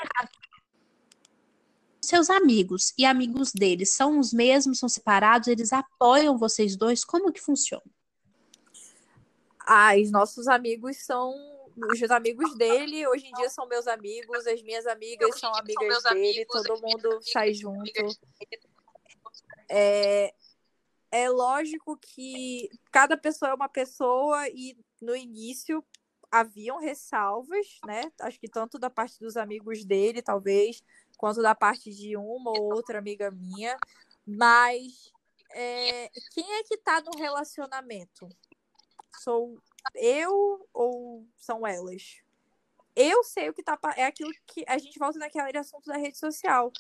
seus 2.13 2.29
amigos 2.29 2.93
e 2.99 3.07
amigos 3.07 3.53
deles 3.53 3.89
são 3.89 4.19
os 4.19 4.35
mesmos, 4.35 4.79
são 4.79 4.89
separados, 4.89 5.49
eles 5.49 5.73
apoiam 5.73 6.37
vocês 6.37 6.77
dois? 6.77 7.07
Como 7.07 7.33
que 7.33 7.41
funciona? 7.41 7.83
Ah, 9.61 9.97
os 9.97 10.11
nossos 10.11 10.47
amigos 10.47 10.99
são 10.99 11.33
os 11.75 12.11
amigos 12.11 12.55
dele, 12.55 13.07
hoje 13.07 13.29
em 13.29 13.33
dia 13.33 13.49
são 13.49 13.67
meus 13.67 13.87
amigos, 13.87 14.47
as 14.47 14.63
minhas 14.63 14.87
amigas 14.87 15.41
são 15.41 15.55
amigas 15.55 16.03
dele, 16.03 16.45
todo 16.45 16.83
mundo 16.83 17.19
sai 17.23 17.55
junto. 17.55 17.91
É, 19.71 20.35
é 21.11 21.31
lógico 21.31 21.97
que 21.97 22.69
cada 22.91 23.17
pessoa 23.17 23.53
é 23.53 23.55
uma 23.55 23.71
pessoa 23.71 24.47
e 24.51 24.77
no 25.01 25.17
início 25.17 25.83
haviam 26.31 26.79
ressalvas, 26.79 27.79
né? 27.87 28.13
Acho 28.21 28.39
que 28.39 28.49
tanto 28.49 28.79
da 28.79 28.91
parte 28.91 29.19
dos 29.19 29.39
amigos 29.39 29.83
dele, 29.83 30.21
talvez, 30.21 30.83
quanto 31.23 31.41
da 31.41 31.55
parte 31.55 31.89
de 31.93 32.17
uma 32.17 32.51
ou 32.51 32.75
outra 32.75 32.99
amiga 32.99 33.31
minha. 33.31 33.79
Mas 34.27 35.13
é, 35.53 36.11
quem 36.33 36.53
é 36.55 36.65
que 36.65 36.77
tá 36.77 37.01
no 37.01 37.17
relacionamento? 37.17 38.29
Sou 39.21 39.57
eu 39.95 40.69
ou 40.75 41.25
são 41.37 41.65
elas? 41.65 42.21
Eu 42.97 43.23
sei 43.23 43.49
o 43.49 43.55
que 43.55 43.63
tá. 43.63 43.79
É 43.97 44.05
aquilo 44.05 44.33
que 44.49 44.65
a 44.67 44.77
gente 44.79 44.99
volta 44.99 45.17
naquele 45.21 45.57
assunto 45.57 45.87
da 45.87 45.97
rede 45.97 46.19
social. 46.19 46.73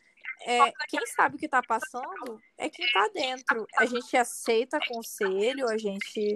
É, 0.44 0.72
quem 0.88 1.06
sabe 1.06 1.36
o 1.36 1.38
que 1.38 1.48
tá 1.48 1.62
passando 1.62 2.42
é 2.58 2.68
quem 2.68 2.90
tá 2.90 3.08
dentro. 3.14 3.64
A 3.76 3.86
gente 3.86 4.16
aceita 4.16 4.80
conselho, 4.88 5.68
a 5.68 5.78
gente 5.78 6.34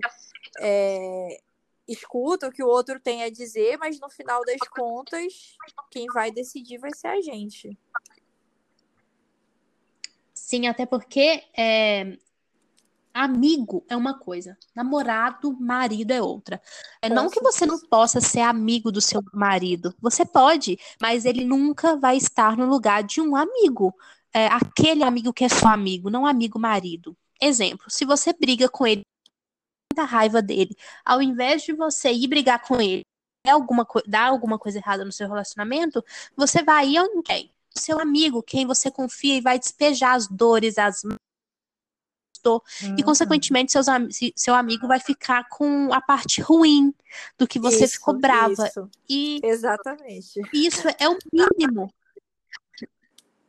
é, 0.61 1.41
escuta 1.87 2.49
o 2.49 2.52
que 2.52 2.62
o 2.62 2.69
outro 2.69 3.00
tem 3.00 3.23
a 3.23 3.31
dizer, 3.31 3.76
mas 3.78 4.00
no 4.00 4.09
final 4.09 4.43
das 4.45 4.61
contas, 4.69 5.57
quem 5.90 6.07
vai 6.07 6.31
decidir 6.31 6.78
vai 6.78 6.90
ser 6.95 7.09
a 7.09 7.21
gente. 7.21 7.78
Sim, 10.33 10.66
até 10.66 10.87
porque 10.87 11.45
é, 11.57 12.16
amigo 13.12 13.85
é 13.88 13.97
uma 13.97 14.19
coisa, 14.19 14.57
namorado, 14.75 15.57
marido 15.59 16.12
é 16.12 16.21
outra. 16.21 16.61
É 17.00 17.09
não 17.09 17.31
que 17.31 17.40
você 17.40 17.64
não 17.64 17.81
possa 17.81 18.21
ser 18.21 18.40
amigo 18.40 18.93
do 18.93 19.00
seu 19.00 19.23
marido, 19.33 19.95
você 20.00 20.25
pode, 20.25 20.78
mas 21.00 21.25
ele 21.25 21.45
nunca 21.45 21.97
vai 21.97 22.16
estar 22.16 22.57
no 22.57 22.66
lugar 22.66 23.02
de 23.02 23.21
um 23.21 23.35
amigo. 23.35 23.95
É, 24.33 24.49
aquele 24.49 25.02
amigo 25.02 25.33
que 25.33 25.45
é 25.45 25.49
só 25.49 25.69
amigo, 25.69 26.11
não 26.11 26.26
amigo 26.26 26.59
marido. 26.59 27.16
Exemplo, 27.40 27.90
se 27.90 28.05
você 28.05 28.33
briga 28.33 28.69
com 28.69 28.87
ele 28.87 29.02
muita 29.97 30.05
raiva 30.05 30.43
dele. 30.43 30.76
Ao 31.05 31.23
invés 31.23 31.62
de 31.62 31.73
você 31.73 32.12
ir 32.12 32.29
brigar 32.29 32.61
com 32.61 32.81
ele, 32.81 33.03
alguma 33.47 33.87
dar 34.07 34.26
alguma 34.26 34.59
coisa 34.59 34.79
errada 34.79 35.05
no 35.05 35.12
seu 35.12 35.26
relacionamento, 35.26 36.05
você 36.37 36.62
vai 36.62 36.88
ir 36.91 36.99
em 36.99 37.23
quem? 37.23 37.50
Seu 37.71 37.99
amigo, 37.99 38.43
quem 38.43 38.67
você 38.67 38.91
confia 38.91 39.37
e 39.37 39.41
vai 39.41 39.59
despejar 39.59 40.15
as 40.15 40.26
dores, 40.29 40.79
as 40.79 41.03
Uhum. 42.49 42.95
E, 42.97 43.03
consequentemente, 43.03 43.73
seus, 43.73 43.87
seu 44.37 44.55
amigo 44.55 44.87
vai 44.87 45.00
ficar 45.00 45.49
com 45.49 45.93
a 45.93 46.00
parte 46.00 46.41
ruim 46.41 46.95
do 47.37 47.45
que 47.45 47.59
você 47.59 47.87
isso, 47.87 47.95
ficou 47.95 48.17
brava. 48.21 48.69
Isso. 48.69 48.88
E 49.09 49.41
Exatamente. 49.43 50.41
Isso 50.53 50.87
é 50.97 51.09
o 51.09 51.19
mínimo. 51.33 51.93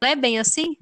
Não 0.02 0.10
é 0.10 0.16
bem 0.16 0.40
assim? 0.40 0.76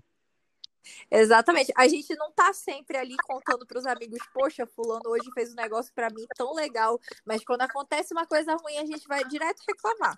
Exatamente. 1.10 1.72
A 1.76 1.88
gente 1.88 2.16
não 2.16 2.32
tá 2.32 2.54
sempre 2.54 2.98
ali 2.98 3.16
contando 3.26 3.66
para 3.66 3.80
os 3.80 3.86
amigos, 3.86 4.20
poxa, 4.34 4.66
fulano 4.66 5.10
hoje 5.10 5.30
fez 5.34 5.52
um 5.52 5.56
negócio 5.56 5.94
para 5.94 6.10
mim 6.10 6.26
tão 6.36 6.54
legal, 6.54 7.00
mas 7.26 7.44
quando 7.44 7.62
acontece 7.62 8.14
uma 8.14 8.26
coisa 8.26 8.56
ruim, 8.56 8.78
a 8.78 8.86
gente 8.86 9.08
vai 9.08 9.24
direto 9.26 9.62
reclamar. 9.68 10.18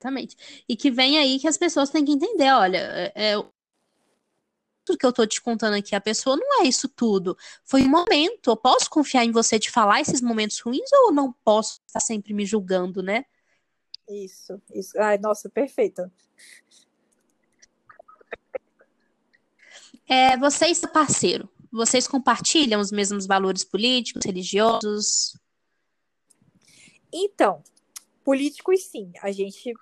Exatamente. 0.00 0.64
E 0.68 0.76
que 0.76 0.90
vem 0.90 1.18
aí 1.18 1.38
que 1.38 1.48
as 1.48 1.56
pessoas 1.56 1.90
têm 1.90 2.04
que 2.04 2.12
entender, 2.12 2.52
olha, 2.52 2.78
é, 2.78 3.32
é 3.32 3.44
tudo 4.84 4.98
que 4.98 5.04
eu 5.04 5.12
tô 5.12 5.26
te 5.26 5.42
contando 5.42 5.74
aqui, 5.74 5.94
a 5.94 6.00
pessoa 6.00 6.36
não 6.36 6.62
é 6.62 6.66
isso 6.66 6.88
tudo. 6.88 7.36
Foi 7.64 7.82
um 7.82 7.88
momento. 7.88 8.48
Eu 8.48 8.56
posso 8.56 8.88
confiar 8.88 9.24
em 9.24 9.30
você 9.30 9.58
de 9.58 9.70
falar 9.70 10.00
esses 10.00 10.22
momentos 10.22 10.58
ruins 10.60 10.90
ou 10.92 11.12
não 11.12 11.32
posso 11.44 11.80
estar 11.86 12.00
sempre 12.00 12.32
me 12.32 12.46
julgando, 12.46 13.02
né? 13.02 13.24
Isso, 14.08 14.62
isso. 14.72 14.98
Ai, 14.98 15.18
nossa, 15.18 15.50
perfeita. 15.50 16.10
É, 20.08 20.36
você 20.36 20.66
e 20.66 20.74
seu 20.74 20.88
parceiro, 20.88 21.48
vocês 21.70 22.08
compartilham 22.08 22.80
os 22.80 22.90
mesmos 22.90 23.26
valores 23.26 23.64
políticos, 23.64 24.24
religiosos? 24.24 25.36
Então, 27.12 27.62
políticos 28.24 28.84
sim. 28.84 29.12
A 29.22 29.30
gente 29.30 29.74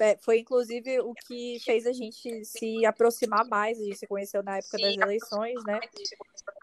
é, 0.00 0.16
foi 0.18 0.40
inclusive 0.40 1.00
o 1.00 1.14
que 1.14 1.58
fez 1.64 1.86
a 1.86 1.92
gente 1.92 2.44
se 2.44 2.84
aproximar 2.84 3.46
mais. 3.46 3.78
A 3.78 3.84
gente 3.84 3.98
se 3.98 4.06
conheceu 4.06 4.42
na 4.42 4.58
época 4.58 4.78
das 4.78 4.96
eleições, 4.96 5.62
né? 5.64 5.80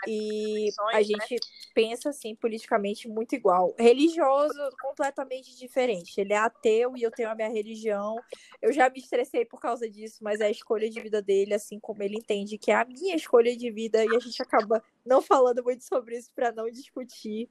E 0.07 0.69
a 0.93 1.01
gente 1.01 1.37
pensa 1.73 2.09
assim 2.09 2.35
politicamente 2.35 3.07
muito 3.07 3.35
igual. 3.35 3.73
Religioso 3.77 4.57
completamente 4.81 5.55
diferente. 5.57 6.19
Ele 6.19 6.33
é 6.33 6.37
ateu 6.37 6.95
e 6.95 7.03
eu 7.03 7.11
tenho 7.11 7.29
a 7.29 7.35
minha 7.35 7.49
religião. 7.49 8.15
Eu 8.61 8.71
já 8.71 8.89
me 8.89 8.99
estressei 8.99 9.45
por 9.45 9.59
causa 9.59 9.89
disso, 9.89 10.19
mas 10.21 10.39
é 10.39 10.45
a 10.45 10.51
escolha 10.51 10.89
de 10.89 10.99
vida 11.01 11.21
dele, 11.21 11.53
assim 11.53 11.79
como 11.79 12.03
ele 12.03 12.17
entende 12.17 12.57
que 12.57 12.71
é 12.71 12.75
a 12.75 12.85
minha 12.85 13.15
escolha 13.15 13.55
de 13.55 13.71
vida 13.71 14.03
e 14.03 14.15
a 14.15 14.19
gente 14.19 14.41
acaba 14.41 14.83
não 15.05 15.21
falando 15.21 15.63
muito 15.63 15.83
sobre 15.83 16.17
isso 16.17 16.31
para 16.33 16.51
não 16.51 16.69
discutir. 16.69 17.49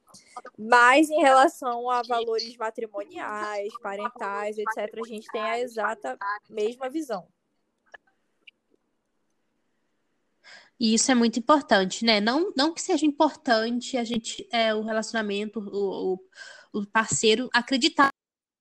Mas 0.57 1.09
em 1.09 1.21
relação 1.21 1.89
a 1.89 2.01
valores 2.01 2.55
matrimoniais, 2.57 3.73
parentais, 3.81 4.57
etc, 4.57 4.77
a 4.77 5.07
gente 5.07 5.27
tem 5.31 5.41
a 5.41 5.59
exata 5.59 6.17
mesma 6.49 6.89
visão. 6.89 7.27
E 10.79 10.93
isso 10.93 11.11
é 11.11 11.15
muito 11.15 11.37
importante, 11.37 12.05
né? 12.05 12.21
Não, 12.21 12.53
não 12.55 12.73
que 12.73 12.81
seja 12.81 13.05
importante 13.05 13.97
a 13.97 14.03
gente, 14.03 14.47
é, 14.49 14.73
o 14.73 14.81
relacionamento, 14.81 15.59
o, 15.59 16.17
o, 16.71 16.85
parceiro 16.85 17.49
acreditar 17.53 18.09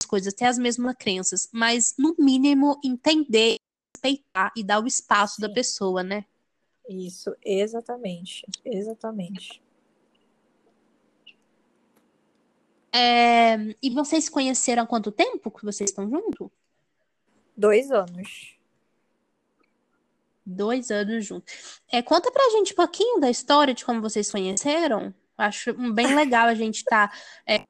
nas 0.02 0.08
coisas, 0.08 0.34
ter 0.34 0.46
as 0.46 0.58
mesmas 0.58 0.96
crenças, 0.98 1.48
mas 1.52 1.94
no 1.96 2.16
mínimo 2.18 2.80
entender, 2.84 3.56
respeitar 3.94 4.52
e 4.56 4.64
dar 4.64 4.82
o 4.82 4.86
espaço 4.86 5.36
Sim. 5.36 5.42
da 5.42 5.48
pessoa, 5.50 6.02
né? 6.02 6.24
Isso, 6.88 7.36
exatamente, 7.44 8.44
exatamente. 8.64 9.62
É, 12.92 13.54
e 13.80 13.90
vocês 13.90 14.28
conheceram 14.28 14.82
há 14.82 14.86
quanto 14.86 15.12
tempo 15.12 15.52
que 15.52 15.64
vocês 15.64 15.90
estão 15.90 16.08
juntos? 16.10 16.48
Dois 17.56 17.92
anos. 17.92 18.57
Dois 20.50 20.90
anos 20.90 21.26
juntos. 21.26 21.82
É, 21.92 22.00
conta 22.00 22.32
pra 22.32 22.48
gente 22.52 22.72
um 22.72 22.76
pouquinho 22.76 23.20
da 23.20 23.28
história 23.28 23.74
de 23.74 23.84
como 23.84 24.00
vocês 24.00 24.30
conheceram. 24.30 25.14
Acho 25.36 25.74
bem 25.92 26.14
legal 26.14 26.46
a 26.48 26.54
gente 26.54 26.76
estar 26.76 27.08
tá, 27.08 27.16
é, 27.46 27.64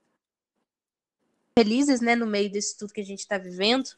felizes, 1.58 2.00
né, 2.00 2.14
no 2.14 2.24
meio 2.24 2.48
disso 2.48 2.76
tudo 2.78 2.92
que 2.92 3.00
a 3.00 3.04
gente 3.04 3.18
está 3.18 3.36
vivendo. 3.36 3.90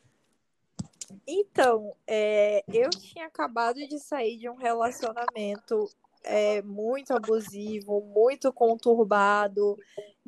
Então, 1.26 1.94
é, 2.06 2.64
eu 2.72 2.88
tinha 2.88 3.26
acabado 3.26 3.76
de 3.86 3.98
sair 3.98 4.38
de 4.38 4.48
um 4.48 4.56
relacionamento 4.56 5.86
é, 6.24 6.62
muito 6.62 7.12
abusivo, 7.12 8.00
muito 8.00 8.50
conturbado 8.50 9.76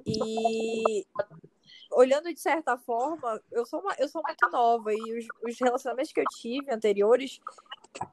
e 0.04 1.06
olhando 1.90 2.32
de 2.32 2.40
certa 2.40 2.76
forma, 2.76 3.40
eu 3.50 3.64
sou, 3.64 3.80
uma, 3.80 3.94
eu 3.98 4.08
sou 4.08 4.22
muito 4.22 4.50
nova 4.50 4.92
e 4.92 5.18
os, 5.18 5.26
os 5.42 5.58
relacionamentos 5.58 6.12
que 6.12 6.20
eu 6.20 6.26
tive 6.38 6.70
anteriores 6.70 7.40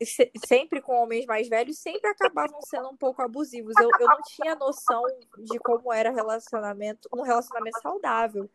se, 0.03 0.31
sempre 0.45 0.81
com 0.81 0.93
homens 0.93 1.25
mais 1.25 1.47
velhos, 1.47 1.79
sempre 1.79 2.09
acabavam 2.09 2.61
sendo 2.61 2.89
um 2.89 2.97
pouco 2.97 3.21
abusivos. 3.21 3.73
Eu, 3.79 3.89
eu 3.99 4.07
não 4.07 4.21
tinha 4.21 4.55
noção 4.55 5.03
de 5.37 5.59
como 5.59 5.91
era 5.91 6.11
relacionamento, 6.11 7.09
um 7.13 7.21
relacionamento 7.21 7.81
saudável, 7.81 8.49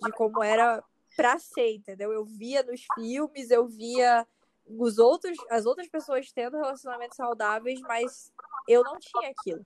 de 0.00 0.12
como 0.12 0.42
era 0.42 0.82
pra 1.16 1.38
ser, 1.38 1.74
entendeu? 1.74 2.12
Eu 2.12 2.24
via 2.24 2.62
nos 2.62 2.84
filmes, 2.94 3.50
eu 3.50 3.66
via 3.66 4.26
os 4.66 4.98
outros, 4.98 5.36
as 5.50 5.66
outras 5.66 5.88
pessoas 5.88 6.30
tendo 6.30 6.56
relacionamentos 6.56 7.16
saudáveis, 7.16 7.80
mas 7.80 8.32
eu 8.68 8.84
não 8.84 8.98
tinha 8.98 9.30
aquilo. 9.30 9.64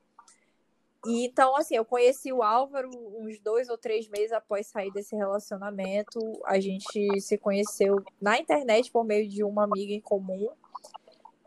E 1.04 1.26
então, 1.26 1.56
assim, 1.56 1.74
eu 1.74 1.84
conheci 1.84 2.32
o 2.32 2.42
Álvaro 2.42 2.88
uns 3.18 3.40
dois 3.40 3.68
ou 3.68 3.76
três 3.76 4.08
meses 4.08 4.30
após 4.32 4.68
sair 4.68 4.92
desse 4.92 5.16
relacionamento. 5.16 6.20
A 6.44 6.60
gente 6.60 7.20
se 7.20 7.36
conheceu 7.36 8.02
na 8.20 8.38
internet 8.38 8.90
por 8.90 9.04
meio 9.04 9.28
de 9.28 9.42
uma 9.42 9.64
amiga 9.64 9.92
em 9.92 10.00
comum. 10.00 10.48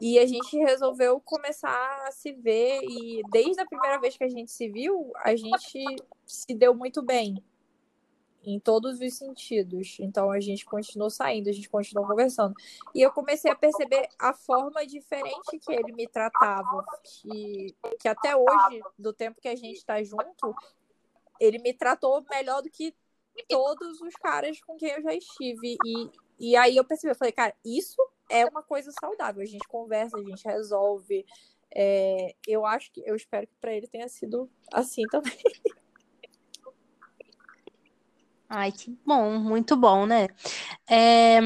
E 0.02 0.20
a 0.20 0.26
gente 0.26 0.58
resolveu 0.58 1.20
começar 1.22 2.06
a 2.06 2.12
se 2.12 2.34
ver, 2.34 2.82
e 2.84 3.22
desde 3.32 3.62
a 3.62 3.66
primeira 3.66 4.00
vez 4.00 4.18
que 4.18 4.24
a 4.24 4.30
gente 4.30 4.52
se 4.52 4.68
viu, 4.68 5.12
a 5.18 5.36
gente 5.36 5.84
se 6.26 6.54
deu 6.54 6.74
muito 6.74 7.02
bem 7.02 7.44
em 8.46 8.60
todos 8.60 9.00
os 9.00 9.14
sentidos. 9.14 9.98
Então 10.00 10.32
a 10.32 10.40
gente 10.40 10.66
continuou 10.66 11.10
saindo, 11.10 11.50
a 11.50 11.54
gente 11.54 11.70
continuou 11.70 12.08
conversando. 12.08 12.54
E 12.94 13.02
eu 13.02 13.12
comecei 13.12 13.50
a 13.50 13.56
perceber 13.56 14.08
a 14.20 14.34
forma 14.34 14.86
diferente 14.86 15.60
que 15.60 15.74
ele 15.74 15.92
me 15.94 16.08
tratava, 16.08 16.86
que, 17.04 17.76
que 18.00 18.08
até 18.08 18.36
hoje, 18.36 18.82
do 18.98 19.14
tempo 19.14 19.42
que 19.42 19.48
a 19.48 19.56
gente 19.56 19.78
está 19.78 20.02
junto, 20.04 20.54
ele 21.40 21.58
me 21.60 21.74
tratou 21.74 22.24
melhor 22.30 22.62
do 22.62 22.70
que 22.70 22.94
todos 23.50 24.00
os 24.02 24.14
caras 24.16 24.62
com 24.62 24.78
quem 24.78 24.90
eu 24.90 25.02
já 25.02 25.14
estive. 25.14 25.78
E, 25.84 26.10
e 26.40 26.56
aí 26.56 26.78
eu 26.78 26.86
percebi, 26.86 27.12
eu 27.12 27.18
falei, 27.18 27.32
cara, 27.32 27.54
isso 27.64 28.02
é 28.30 28.46
uma 28.46 28.64
coisa 28.64 28.92
saudável. 29.00 29.42
A 29.42 29.46
gente 29.46 29.68
conversa, 29.68 30.18
a 30.18 30.24
gente 30.24 30.44
resolve. 30.46 31.26
É, 31.74 32.36
eu 32.48 32.66
acho 32.66 32.92
que 32.92 33.02
eu 33.06 33.16
espero 33.16 33.48
que 33.48 33.56
para 33.60 33.74
ele 33.74 33.88
tenha 33.88 34.08
sido 34.08 34.50
assim 34.72 35.04
também. 35.12 35.34
Ai, 38.48 38.72
que 38.72 38.98
bom, 39.06 39.40
muito 39.40 39.76
bom, 39.76 40.06
né? 40.06 40.28
É, 40.90 41.40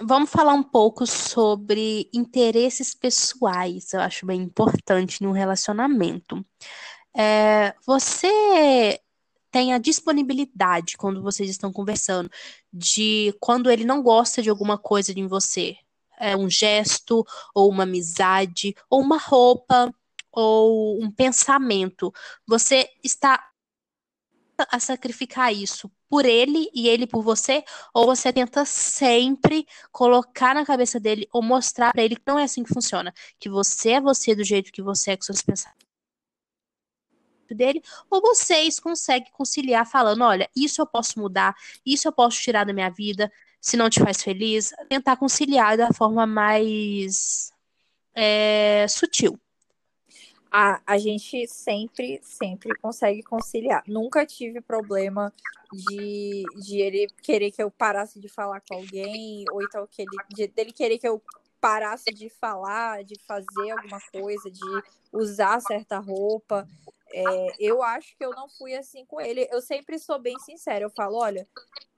vamos 0.00 0.28
falar 0.28 0.54
um 0.54 0.62
pouco 0.62 1.06
sobre 1.06 2.10
interesses 2.12 2.94
pessoais. 2.94 3.92
Eu 3.92 4.00
acho 4.00 4.26
bem 4.26 4.42
importante 4.42 5.22
no 5.22 5.32
relacionamento. 5.32 6.44
É, 7.16 7.74
você 7.86 9.00
tem 9.50 9.72
a 9.72 9.78
disponibilidade 9.78 10.96
quando 10.96 11.22
vocês 11.22 11.48
estão 11.48 11.72
conversando 11.72 12.30
de 12.72 13.34
quando 13.38 13.70
ele 13.70 13.84
não 13.84 14.02
gosta 14.02 14.42
de 14.42 14.50
alguma 14.50 14.78
coisa 14.78 15.12
em 15.12 15.26
você, 15.26 15.76
é, 16.22 16.36
um 16.36 16.48
gesto, 16.48 17.26
ou 17.52 17.68
uma 17.68 17.82
amizade, 17.82 18.74
ou 18.88 19.00
uma 19.00 19.18
roupa, 19.18 19.92
ou 20.30 21.02
um 21.02 21.10
pensamento. 21.10 22.12
Você 22.46 22.88
está 23.02 23.44
a 24.70 24.78
sacrificar 24.78 25.52
isso 25.52 25.90
por 26.08 26.24
ele 26.24 26.70
e 26.72 26.88
ele 26.88 27.06
por 27.06 27.22
você, 27.22 27.64
ou 27.92 28.06
você 28.06 28.32
tenta 28.32 28.64
sempre 28.64 29.66
colocar 29.90 30.54
na 30.54 30.64
cabeça 30.64 31.00
dele 31.00 31.26
ou 31.32 31.42
mostrar 31.42 31.92
para 31.92 32.02
ele 32.02 32.16
que 32.16 32.22
não 32.26 32.38
é 32.38 32.44
assim 32.44 32.62
que 32.62 32.72
funciona, 32.72 33.12
que 33.40 33.48
você 33.48 33.92
é 33.92 34.00
você 34.00 34.34
do 34.34 34.44
jeito 34.44 34.70
que 34.70 34.82
você 34.82 35.12
é 35.12 35.16
com 35.16 35.22
seus 35.22 35.42
pensamentos 35.42 35.82
dele, 37.54 37.82
ou 38.08 38.20
vocês 38.20 38.80
conseguem 38.80 39.30
conciliar 39.32 39.86
falando, 39.86 40.24
olha, 40.24 40.48
isso 40.56 40.80
eu 40.80 40.86
posso 40.86 41.18
mudar, 41.18 41.54
isso 41.84 42.08
eu 42.08 42.12
posso 42.12 42.40
tirar 42.40 42.64
da 42.64 42.72
minha 42.72 42.88
vida, 42.88 43.30
se 43.62 43.76
não 43.76 43.88
te 43.88 44.00
faz 44.00 44.20
feliz, 44.20 44.74
tentar 44.88 45.16
conciliar 45.16 45.76
da 45.76 45.92
forma 45.92 46.26
mais 46.26 47.52
é, 48.12 48.86
sutil. 48.88 49.38
A, 50.50 50.82
a 50.84 50.98
gente 50.98 51.46
sempre, 51.46 52.20
sempre 52.22 52.76
consegue 52.80 53.22
conciliar. 53.22 53.84
Nunca 53.86 54.26
tive 54.26 54.60
problema 54.60 55.32
de, 55.72 56.42
de 56.56 56.78
ele 56.78 57.06
querer 57.22 57.52
que 57.52 57.62
eu 57.62 57.70
parasse 57.70 58.18
de 58.18 58.28
falar 58.28 58.60
com 58.68 58.74
alguém, 58.74 59.44
ou 59.52 59.62
então 59.62 59.86
que 59.86 60.02
ele, 60.02 60.16
de, 60.34 60.48
dele 60.48 60.72
querer 60.72 60.98
que 60.98 61.08
eu 61.08 61.22
parasse 61.60 62.12
de 62.12 62.28
falar, 62.28 63.04
de 63.04 63.14
fazer 63.24 63.70
alguma 63.70 64.00
coisa, 64.12 64.50
de 64.50 64.82
usar 65.12 65.60
certa 65.60 65.98
roupa. 66.00 66.68
É, 67.14 67.46
eu 67.58 67.82
acho 67.82 68.16
que 68.16 68.24
eu 68.24 68.30
não 68.30 68.48
fui 68.48 68.74
assim 68.74 69.04
com 69.04 69.20
ele. 69.20 69.46
Eu 69.50 69.60
sempre 69.60 69.98
sou 69.98 70.18
bem 70.18 70.38
sincera. 70.40 70.84
Eu 70.84 70.90
falo, 70.90 71.16
olha, 71.16 71.46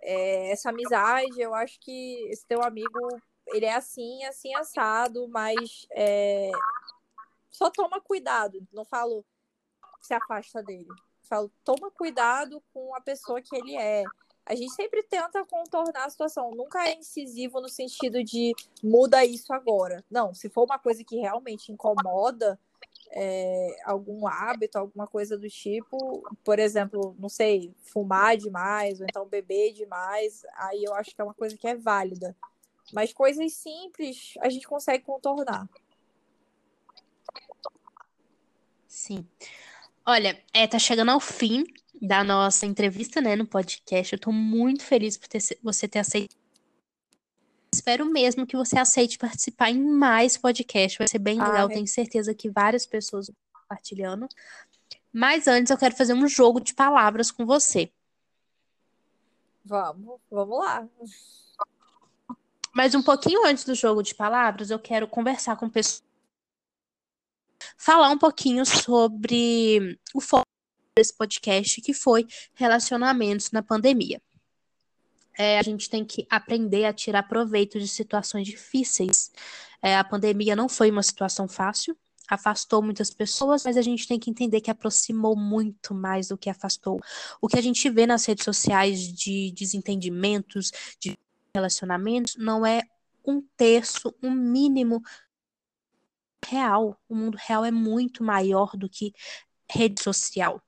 é, 0.01 0.51
essa 0.51 0.71
amizade, 0.71 1.41
eu 1.41 1.55
acho 1.55 1.79
que 1.81 2.29
esse 2.31 2.47
teu 2.47 2.63
amigo, 2.63 2.99
ele 3.49 3.67
é 3.67 3.75
assim, 3.75 4.25
assim, 4.25 4.55
assado, 4.55 5.29
mas 5.29 5.87
é, 5.93 6.51
só 7.51 7.71
toma 7.71 8.01
cuidado. 8.01 8.67
Não 8.73 8.85
falo, 8.85 9.25
se 10.01 10.13
afasta 10.13 10.63
dele. 10.63 10.89
Falo, 11.23 11.51
toma 11.65 11.91
cuidado 11.91 12.63
com 12.73 12.95
a 12.95 13.01
pessoa 13.01 13.41
que 13.41 13.57
ele 13.57 13.77
é. 13.77 14.05
A 14.47 14.55
gente 14.55 14.75
sempre 14.75 15.03
tenta 15.03 15.43
contornar 15.47 16.05
a 16.05 16.11
situação. 16.11 16.51
Nunca 16.51 16.87
é 16.87 16.95
incisivo 16.95 17.61
no 17.61 17.69
sentido 17.69 18.23
de 18.23 18.53
muda 18.83 19.25
isso 19.25 19.53
agora. 19.55 20.05
Não, 20.11 20.35
se 20.35 20.51
for 20.51 20.65
uma 20.65 20.79
coisa 20.79 21.03
que 21.03 21.17
realmente 21.17 21.73
incomoda, 21.73 22.61
é, 23.15 23.77
algum 23.85 24.27
hábito, 24.27 24.77
alguma 24.77 25.07
coisa 25.07 25.39
do 25.39 25.49
tipo, 25.49 26.23
por 26.45 26.59
exemplo, 26.59 27.15
não 27.19 27.29
sei, 27.29 27.73
fumar 27.81 28.37
demais, 28.37 29.01
ou 29.01 29.07
então 29.09 29.25
beber 29.27 29.73
demais, 29.73 30.43
aí 30.57 30.83
eu 30.83 30.93
acho 30.95 31.15
que 31.15 31.21
é 31.21 31.25
uma 31.25 31.35
coisa 31.35 31.57
que 31.57 31.69
é 31.69 31.77
válida. 31.77 32.37
Mas 32.93 33.13
coisas 33.13 33.53
simples 33.53 34.35
a 34.41 34.49
gente 34.49 34.67
consegue 34.67 35.05
contornar. 35.05 35.69
Sim. 38.89 39.27
Olha, 40.05 40.43
é, 40.53 40.67
tá 40.67 40.79
chegando 40.79 41.11
ao 41.11 41.21
fim 41.21 41.65
da 42.03 42.23
nossa 42.25 42.67
entrevista, 42.67 43.21
né, 43.21 43.37
no 43.37 43.47
podcast. 43.47 44.13
Eu 44.13 44.19
tô 44.19 44.33
muito 44.33 44.83
feliz 44.83 45.17
por 45.17 45.29
ter, 45.29 45.41
você 45.63 45.89
ter 45.89 46.01
aceito 46.01 46.37
espero 47.75 48.07
mesmo 48.07 48.47
que 48.47 48.57
você 48.57 48.79
aceite 48.79 49.19
participar 49.19 49.71
em 49.71 49.81
mais 49.81 50.37
podcast. 50.37 50.99
Vai 50.99 51.09
ser 51.09 51.19
bem 51.19 51.41
legal. 51.41 51.69
Tenho 51.69 51.87
certeza 51.87 52.35
que 52.35 52.51
várias 52.51 52.87
pessoas 52.87 53.27
vão 53.27 53.37
compartilhando. 53.53 54.29
Mas 55.13 55.47
antes 55.47 55.71
eu 55.71 55.79
quero 55.79 55.97
fazer 55.97 56.15
um 56.15 56.27
jogo 56.27 56.61
de 56.61 56.75
palavras 56.75 57.31
com 57.31 57.45
você. 57.45 57.93
Vamos, 59.65 60.21
vamos 60.31 60.59
lá. 60.59 60.89
Mas 62.75 62.95
um 62.95 63.03
pouquinho 63.03 63.47
antes 63.47 63.65
do 63.65 63.75
jogo 63.75 64.03
de 64.03 64.15
palavras, 64.15 64.71
eu 64.71 64.79
quero 64.79 65.07
conversar 65.07 65.57
com 65.57 65.69
pessoas. 65.69 66.03
Falar 67.77 68.11
um 68.11 68.19
pouquinho 68.19 68.65
sobre 68.67 69.99
o 70.13 70.21
foco 70.21 70.45
desse 70.97 71.17
podcast, 71.17 71.81
que 71.81 71.95
foi 71.95 72.27
relacionamentos 72.55 73.51
na 73.53 73.63
pandemia 73.63 74.21
é, 75.39 75.59
a 75.59 75.63
gente 75.63 75.89
tem 75.91 76.05
que 76.05 76.27
aprender 76.31 76.85
a 76.85 76.93
tirar 76.93 77.25
proveito 77.25 77.79
de 77.79 77.89
situações 77.89 78.47
difíceis. 78.47 79.33
É, 79.83 79.97
a 79.97 80.05
pandemia 80.05 80.57
não 80.57 80.69
foi 80.69 80.91
uma 80.91 81.03
situação 81.03 81.47
fácil, 81.49 81.97
afastou 82.29 82.83
muitas 82.83 83.11
pessoas, 83.11 83.65
mas 83.65 83.77
a 83.77 83.83
gente 83.83 84.09
tem 84.09 84.19
que 84.19 84.31
entender 84.31 84.61
que 84.61 84.71
aproximou 84.71 85.37
muito 85.37 85.95
mais 85.95 86.29
do 86.29 86.39
que 86.39 86.49
afastou. 86.49 87.01
O 87.41 87.49
que 87.49 87.59
a 87.59 87.63
gente 87.63 87.89
vê 87.91 88.07
nas 88.07 88.25
redes 88.25 88.45
sociais 88.45 89.01
de 89.13 89.53
desentendimentos, 89.53 90.71
de 90.99 91.19
relacionamentos, 91.55 92.37
não 92.37 92.65
é 92.65 92.83
um 93.27 93.43
terço, 93.57 94.15
um 94.23 94.31
mínimo 94.31 95.03
real. 96.47 96.99
O 97.09 97.15
mundo 97.15 97.37
real 97.41 97.65
é 97.65 97.71
muito 97.71 98.23
maior 98.23 98.77
do 98.77 98.89
que 98.89 99.13
rede 99.71 100.03
social. 100.03 100.63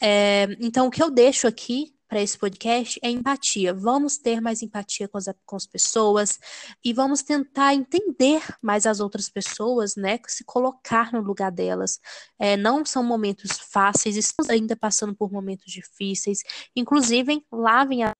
É, 0.00 0.46
então, 0.60 0.86
o 0.86 0.90
que 0.90 1.02
eu 1.02 1.10
deixo 1.10 1.46
aqui 1.46 1.94
para 2.10 2.20
esse 2.20 2.36
podcast 2.36 2.98
é 3.04 3.08
empatia. 3.08 3.72
Vamos 3.72 4.18
ter 4.18 4.40
mais 4.40 4.62
empatia 4.62 5.06
com 5.06 5.16
as, 5.16 5.26
com 5.46 5.54
as 5.54 5.64
pessoas 5.64 6.40
e 6.84 6.92
vamos 6.92 7.22
tentar 7.22 7.72
entender 7.72 8.42
mais 8.60 8.84
as 8.84 8.98
outras 8.98 9.28
pessoas, 9.28 9.94
né? 9.94 10.18
Se 10.26 10.42
colocar 10.44 11.12
no 11.12 11.20
lugar 11.20 11.52
delas. 11.52 12.00
É, 12.36 12.56
não 12.56 12.84
são 12.84 13.04
momentos 13.04 13.60
fáceis, 13.60 14.16
estamos 14.16 14.50
ainda 14.50 14.76
passando 14.76 15.14
por 15.14 15.30
momentos 15.30 15.72
difíceis. 15.72 16.40
Inclusive, 16.74 17.46
lavem 17.52 18.02
a 18.02 18.12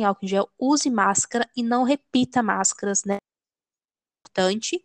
álcool 0.00 0.24
em 0.24 0.28
gel, 0.28 0.48
use 0.56 0.88
máscara 0.88 1.50
e 1.56 1.64
não 1.64 1.82
repita 1.82 2.44
máscaras, 2.44 3.02
né? 3.04 3.16
Importante. 4.20 4.80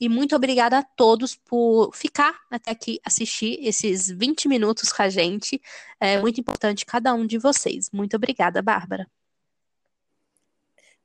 E 0.00 0.08
muito 0.08 0.36
obrigada 0.36 0.78
a 0.78 0.82
todos 0.82 1.34
por 1.34 1.94
ficar 1.94 2.38
até 2.50 2.70
aqui 2.70 3.00
assistir 3.04 3.58
esses 3.62 4.08
20 4.10 4.48
minutos 4.48 4.92
com 4.92 5.02
a 5.02 5.08
gente. 5.08 5.60
É 6.00 6.20
muito 6.20 6.40
importante 6.40 6.84
cada 6.84 7.14
um 7.14 7.26
de 7.26 7.38
vocês. 7.38 7.90
Muito 7.92 8.14
obrigada, 8.16 8.60
Bárbara. 8.62 9.06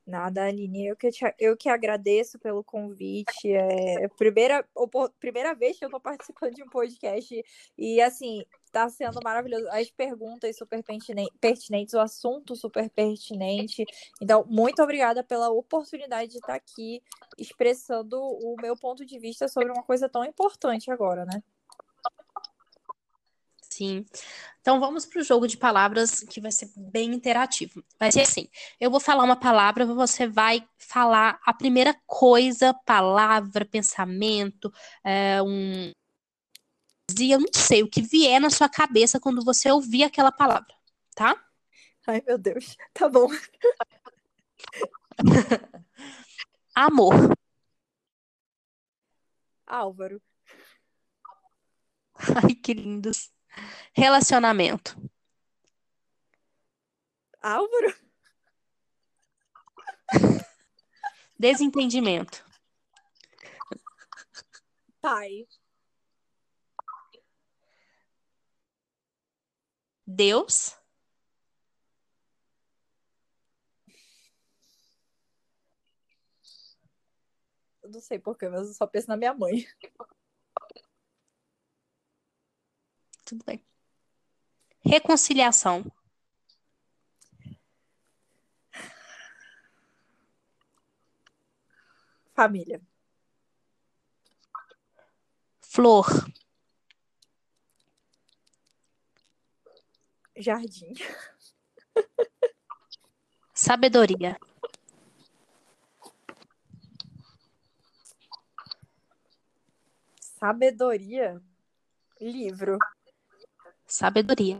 Nada, 0.04 0.44
Aline, 0.44 0.88
eu 0.88 0.96
que, 0.96 1.10
te, 1.10 1.24
eu 1.38 1.56
que 1.56 1.68
agradeço 1.68 2.38
pelo 2.38 2.64
convite. 2.64 3.52
É 3.52 4.04
a 4.04 4.08
primeira, 4.08 4.66
primeira 5.20 5.54
vez 5.54 5.78
que 5.78 5.84
eu 5.84 5.88
estou 5.88 6.00
participando 6.00 6.54
de 6.54 6.62
um 6.62 6.68
podcast 6.68 7.44
e, 7.78 8.00
assim, 8.00 8.44
está 8.64 8.88
sendo 8.88 9.20
maravilhoso. 9.22 9.68
As 9.70 9.90
perguntas 9.90 10.56
super 10.56 10.82
pertinentes, 11.40 11.94
o 11.94 12.00
assunto 12.00 12.56
super 12.56 12.90
pertinente. 12.90 13.84
Então, 14.20 14.44
muito 14.48 14.82
obrigada 14.82 15.22
pela 15.22 15.50
oportunidade 15.50 16.32
de 16.32 16.38
estar 16.38 16.54
aqui 16.54 17.00
expressando 17.38 18.20
o 18.20 18.56
meu 18.60 18.76
ponto 18.76 19.06
de 19.06 19.18
vista 19.20 19.46
sobre 19.46 19.70
uma 19.70 19.84
coisa 19.84 20.08
tão 20.08 20.24
importante 20.24 20.90
agora, 20.90 21.24
né? 21.24 21.42
Sim. 23.72 24.04
Então 24.60 24.78
vamos 24.78 25.06
para 25.06 25.20
o 25.20 25.24
jogo 25.24 25.46
de 25.48 25.56
palavras 25.56 26.20
que 26.20 26.40
vai 26.42 26.52
ser 26.52 26.70
bem 26.76 27.14
interativo. 27.14 27.82
Vai 27.98 28.12
ser 28.12 28.20
assim: 28.20 28.48
eu 28.78 28.90
vou 28.90 29.00
falar 29.00 29.24
uma 29.24 29.36
palavra, 29.36 29.86
você 29.86 30.26
vai 30.28 30.62
falar 30.76 31.40
a 31.44 31.54
primeira 31.54 31.94
coisa, 32.06 32.74
palavra, 32.84 33.64
pensamento, 33.64 34.70
é, 35.02 35.42
um. 35.42 35.90
Eu 37.18 37.40
não 37.40 37.48
sei 37.54 37.82
o 37.82 37.88
que 37.88 38.02
vier 38.02 38.40
na 38.40 38.50
sua 38.50 38.68
cabeça 38.68 39.18
quando 39.20 39.44
você 39.44 39.70
ouvir 39.70 40.04
aquela 40.04 40.32
palavra, 40.32 40.74
tá? 41.14 41.34
Ai, 42.06 42.22
meu 42.26 42.36
Deus. 42.38 42.76
Tá 42.92 43.08
bom. 43.08 43.28
Amor. 46.74 47.14
Álvaro. 49.66 50.20
Ai, 52.36 52.54
que 52.54 52.74
lindos. 52.74 53.30
Relacionamento. 53.94 54.96
Álvaro? 57.40 57.94
Desentendimento. 61.38 62.44
Pai. 65.00 65.46
Deus. 70.06 70.76
Eu 77.82 77.90
não 77.90 78.00
sei 78.00 78.18
porquê, 78.18 78.48
mas 78.48 78.68
eu 78.68 78.74
só 78.74 78.86
penso 78.86 79.08
na 79.08 79.16
minha 79.16 79.34
mãe. 79.34 79.66
Tudo 83.32 83.46
bem. 83.46 83.64
Reconciliação. 84.84 85.90
Família. 92.34 92.78
Flor. 95.62 96.04
Jardim. 100.36 100.92
Sabedoria. 103.54 104.38
Sabedoria. 110.20 111.42
Livro. 112.20 112.76
Sabedoria. 113.92 114.58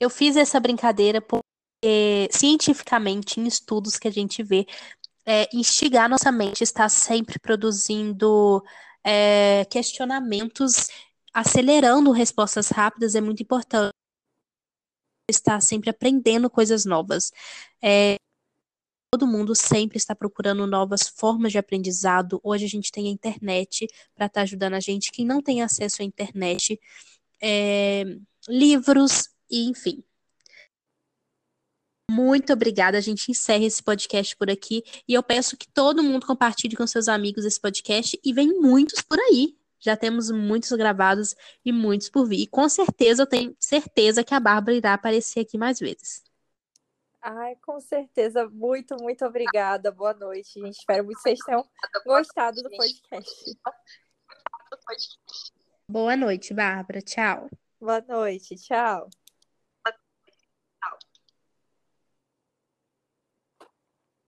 Eu 0.00 0.08
fiz 0.08 0.34
essa 0.34 0.58
brincadeira 0.58 1.20
porque, 1.20 2.26
cientificamente, 2.32 3.38
em 3.38 3.46
estudos 3.46 3.98
que 3.98 4.08
a 4.08 4.10
gente 4.10 4.42
vê, 4.42 4.66
é, 5.26 5.46
instigar 5.54 6.08
nossa 6.08 6.32
mente 6.32 6.64
está 6.64 6.88
sempre 6.88 7.38
produzindo 7.38 8.64
é, 9.04 9.66
questionamentos, 9.66 10.88
acelerando 11.34 12.12
respostas 12.12 12.70
rápidas 12.70 13.14
é 13.14 13.20
muito 13.20 13.42
importante. 13.42 13.92
Estar 15.30 15.60
sempre 15.60 15.90
aprendendo 15.90 16.48
coisas 16.48 16.86
novas. 16.86 17.30
É, 17.82 18.16
todo 19.12 19.26
mundo 19.26 19.54
sempre 19.54 19.98
está 19.98 20.14
procurando 20.14 20.66
novas 20.66 21.08
formas 21.08 21.52
de 21.52 21.58
aprendizado. 21.58 22.40
Hoje 22.42 22.64
a 22.64 22.68
gente 22.68 22.90
tem 22.90 23.08
a 23.08 23.10
internet 23.10 23.86
para 24.14 24.26
estar 24.26 24.40
tá 24.40 24.42
ajudando 24.44 24.74
a 24.74 24.80
gente. 24.80 25.12
Quem 25.12 25.26
não 25.26 25.42
tem 25.42 25.62
acesso 25.62 26.00
à 26.00 26.04
internet 26.06 26.80
é, 27.40 28.04
livros 28.48 29.28
e 29.50 29.68
enfim. 29.68 30.04
Muito 32.10 32.52
obrigada. 32.52 32.98
A 32.98 33.00
gente 33.00 33.30
encerra 33.30 33.64
esse 33.64 33.80
podcast 33.82 34.36
por 34.36 34.50
aqui. 34.50 34.82
E 35.06 35.14
eu 35.14 35.22
peço 35.22 35.56
que 35.56 35.68
todo 35.68 36.02
mundo 36.02 36.26
compartilhe 36.26 36.76
com 36.76 36.86
seus 36.86 37.08
amigos 37.08 37.44
esse 37.44 37.60
podcast. 37.60 38.18
E 38.24 38.32
vem 38.32 38.60
muitos 38.60 39.00
por 39.00 39.18
aí. 39.18 39.56
Já 39.78 39.96
temos 39.96 40.30
muitos 40.30 40.70
gravados 40.72 41.34
e 41.64 41.72
muitos 41.72 42.10
por 42.10 42.26
vir. 42.26 42.40
E 42.40 42.46
com 42.46 42.68
certeza 42.68 43.22
eu 43.22 43.26
tenho 43.26 43.56
certeza 43.60 44.24
que 44.24 44.34
a 44.34 44.40
Bárbara 44.40 44.76
irá 44.76 44.94
aparecer 44.94 45.40
aqui 45.40 45.56
mais 45.56 45.78
vezes. 45.78 46.22
Ai, 47.22 47.54
com 47.64 47.80
certeza. 47.80 48.48
Muito, 48.48 48.96
muito 49.00 49.24
obrigada. 49.24 49.92
Boa 49.92 50.12
noite, 50.12 50.60
gente. 50.60 50.78
Espero 50.78 51.04
muito 51.04 51.16
que 51.16 51.22
vocês 51.22 51.38
tenham 51.40 51.64
gostado 52.04 52.60
do 52.62 52.70
podcast. 52.70 53.58
Boa 55.90 56.14
noite, 56.16 56.54
Bárbara. 56.54 57.02
Tchau. 57.02 57.50
Boa 57.80 58.00
noite. 58.00 58.54
Tchau. 58.56 59.10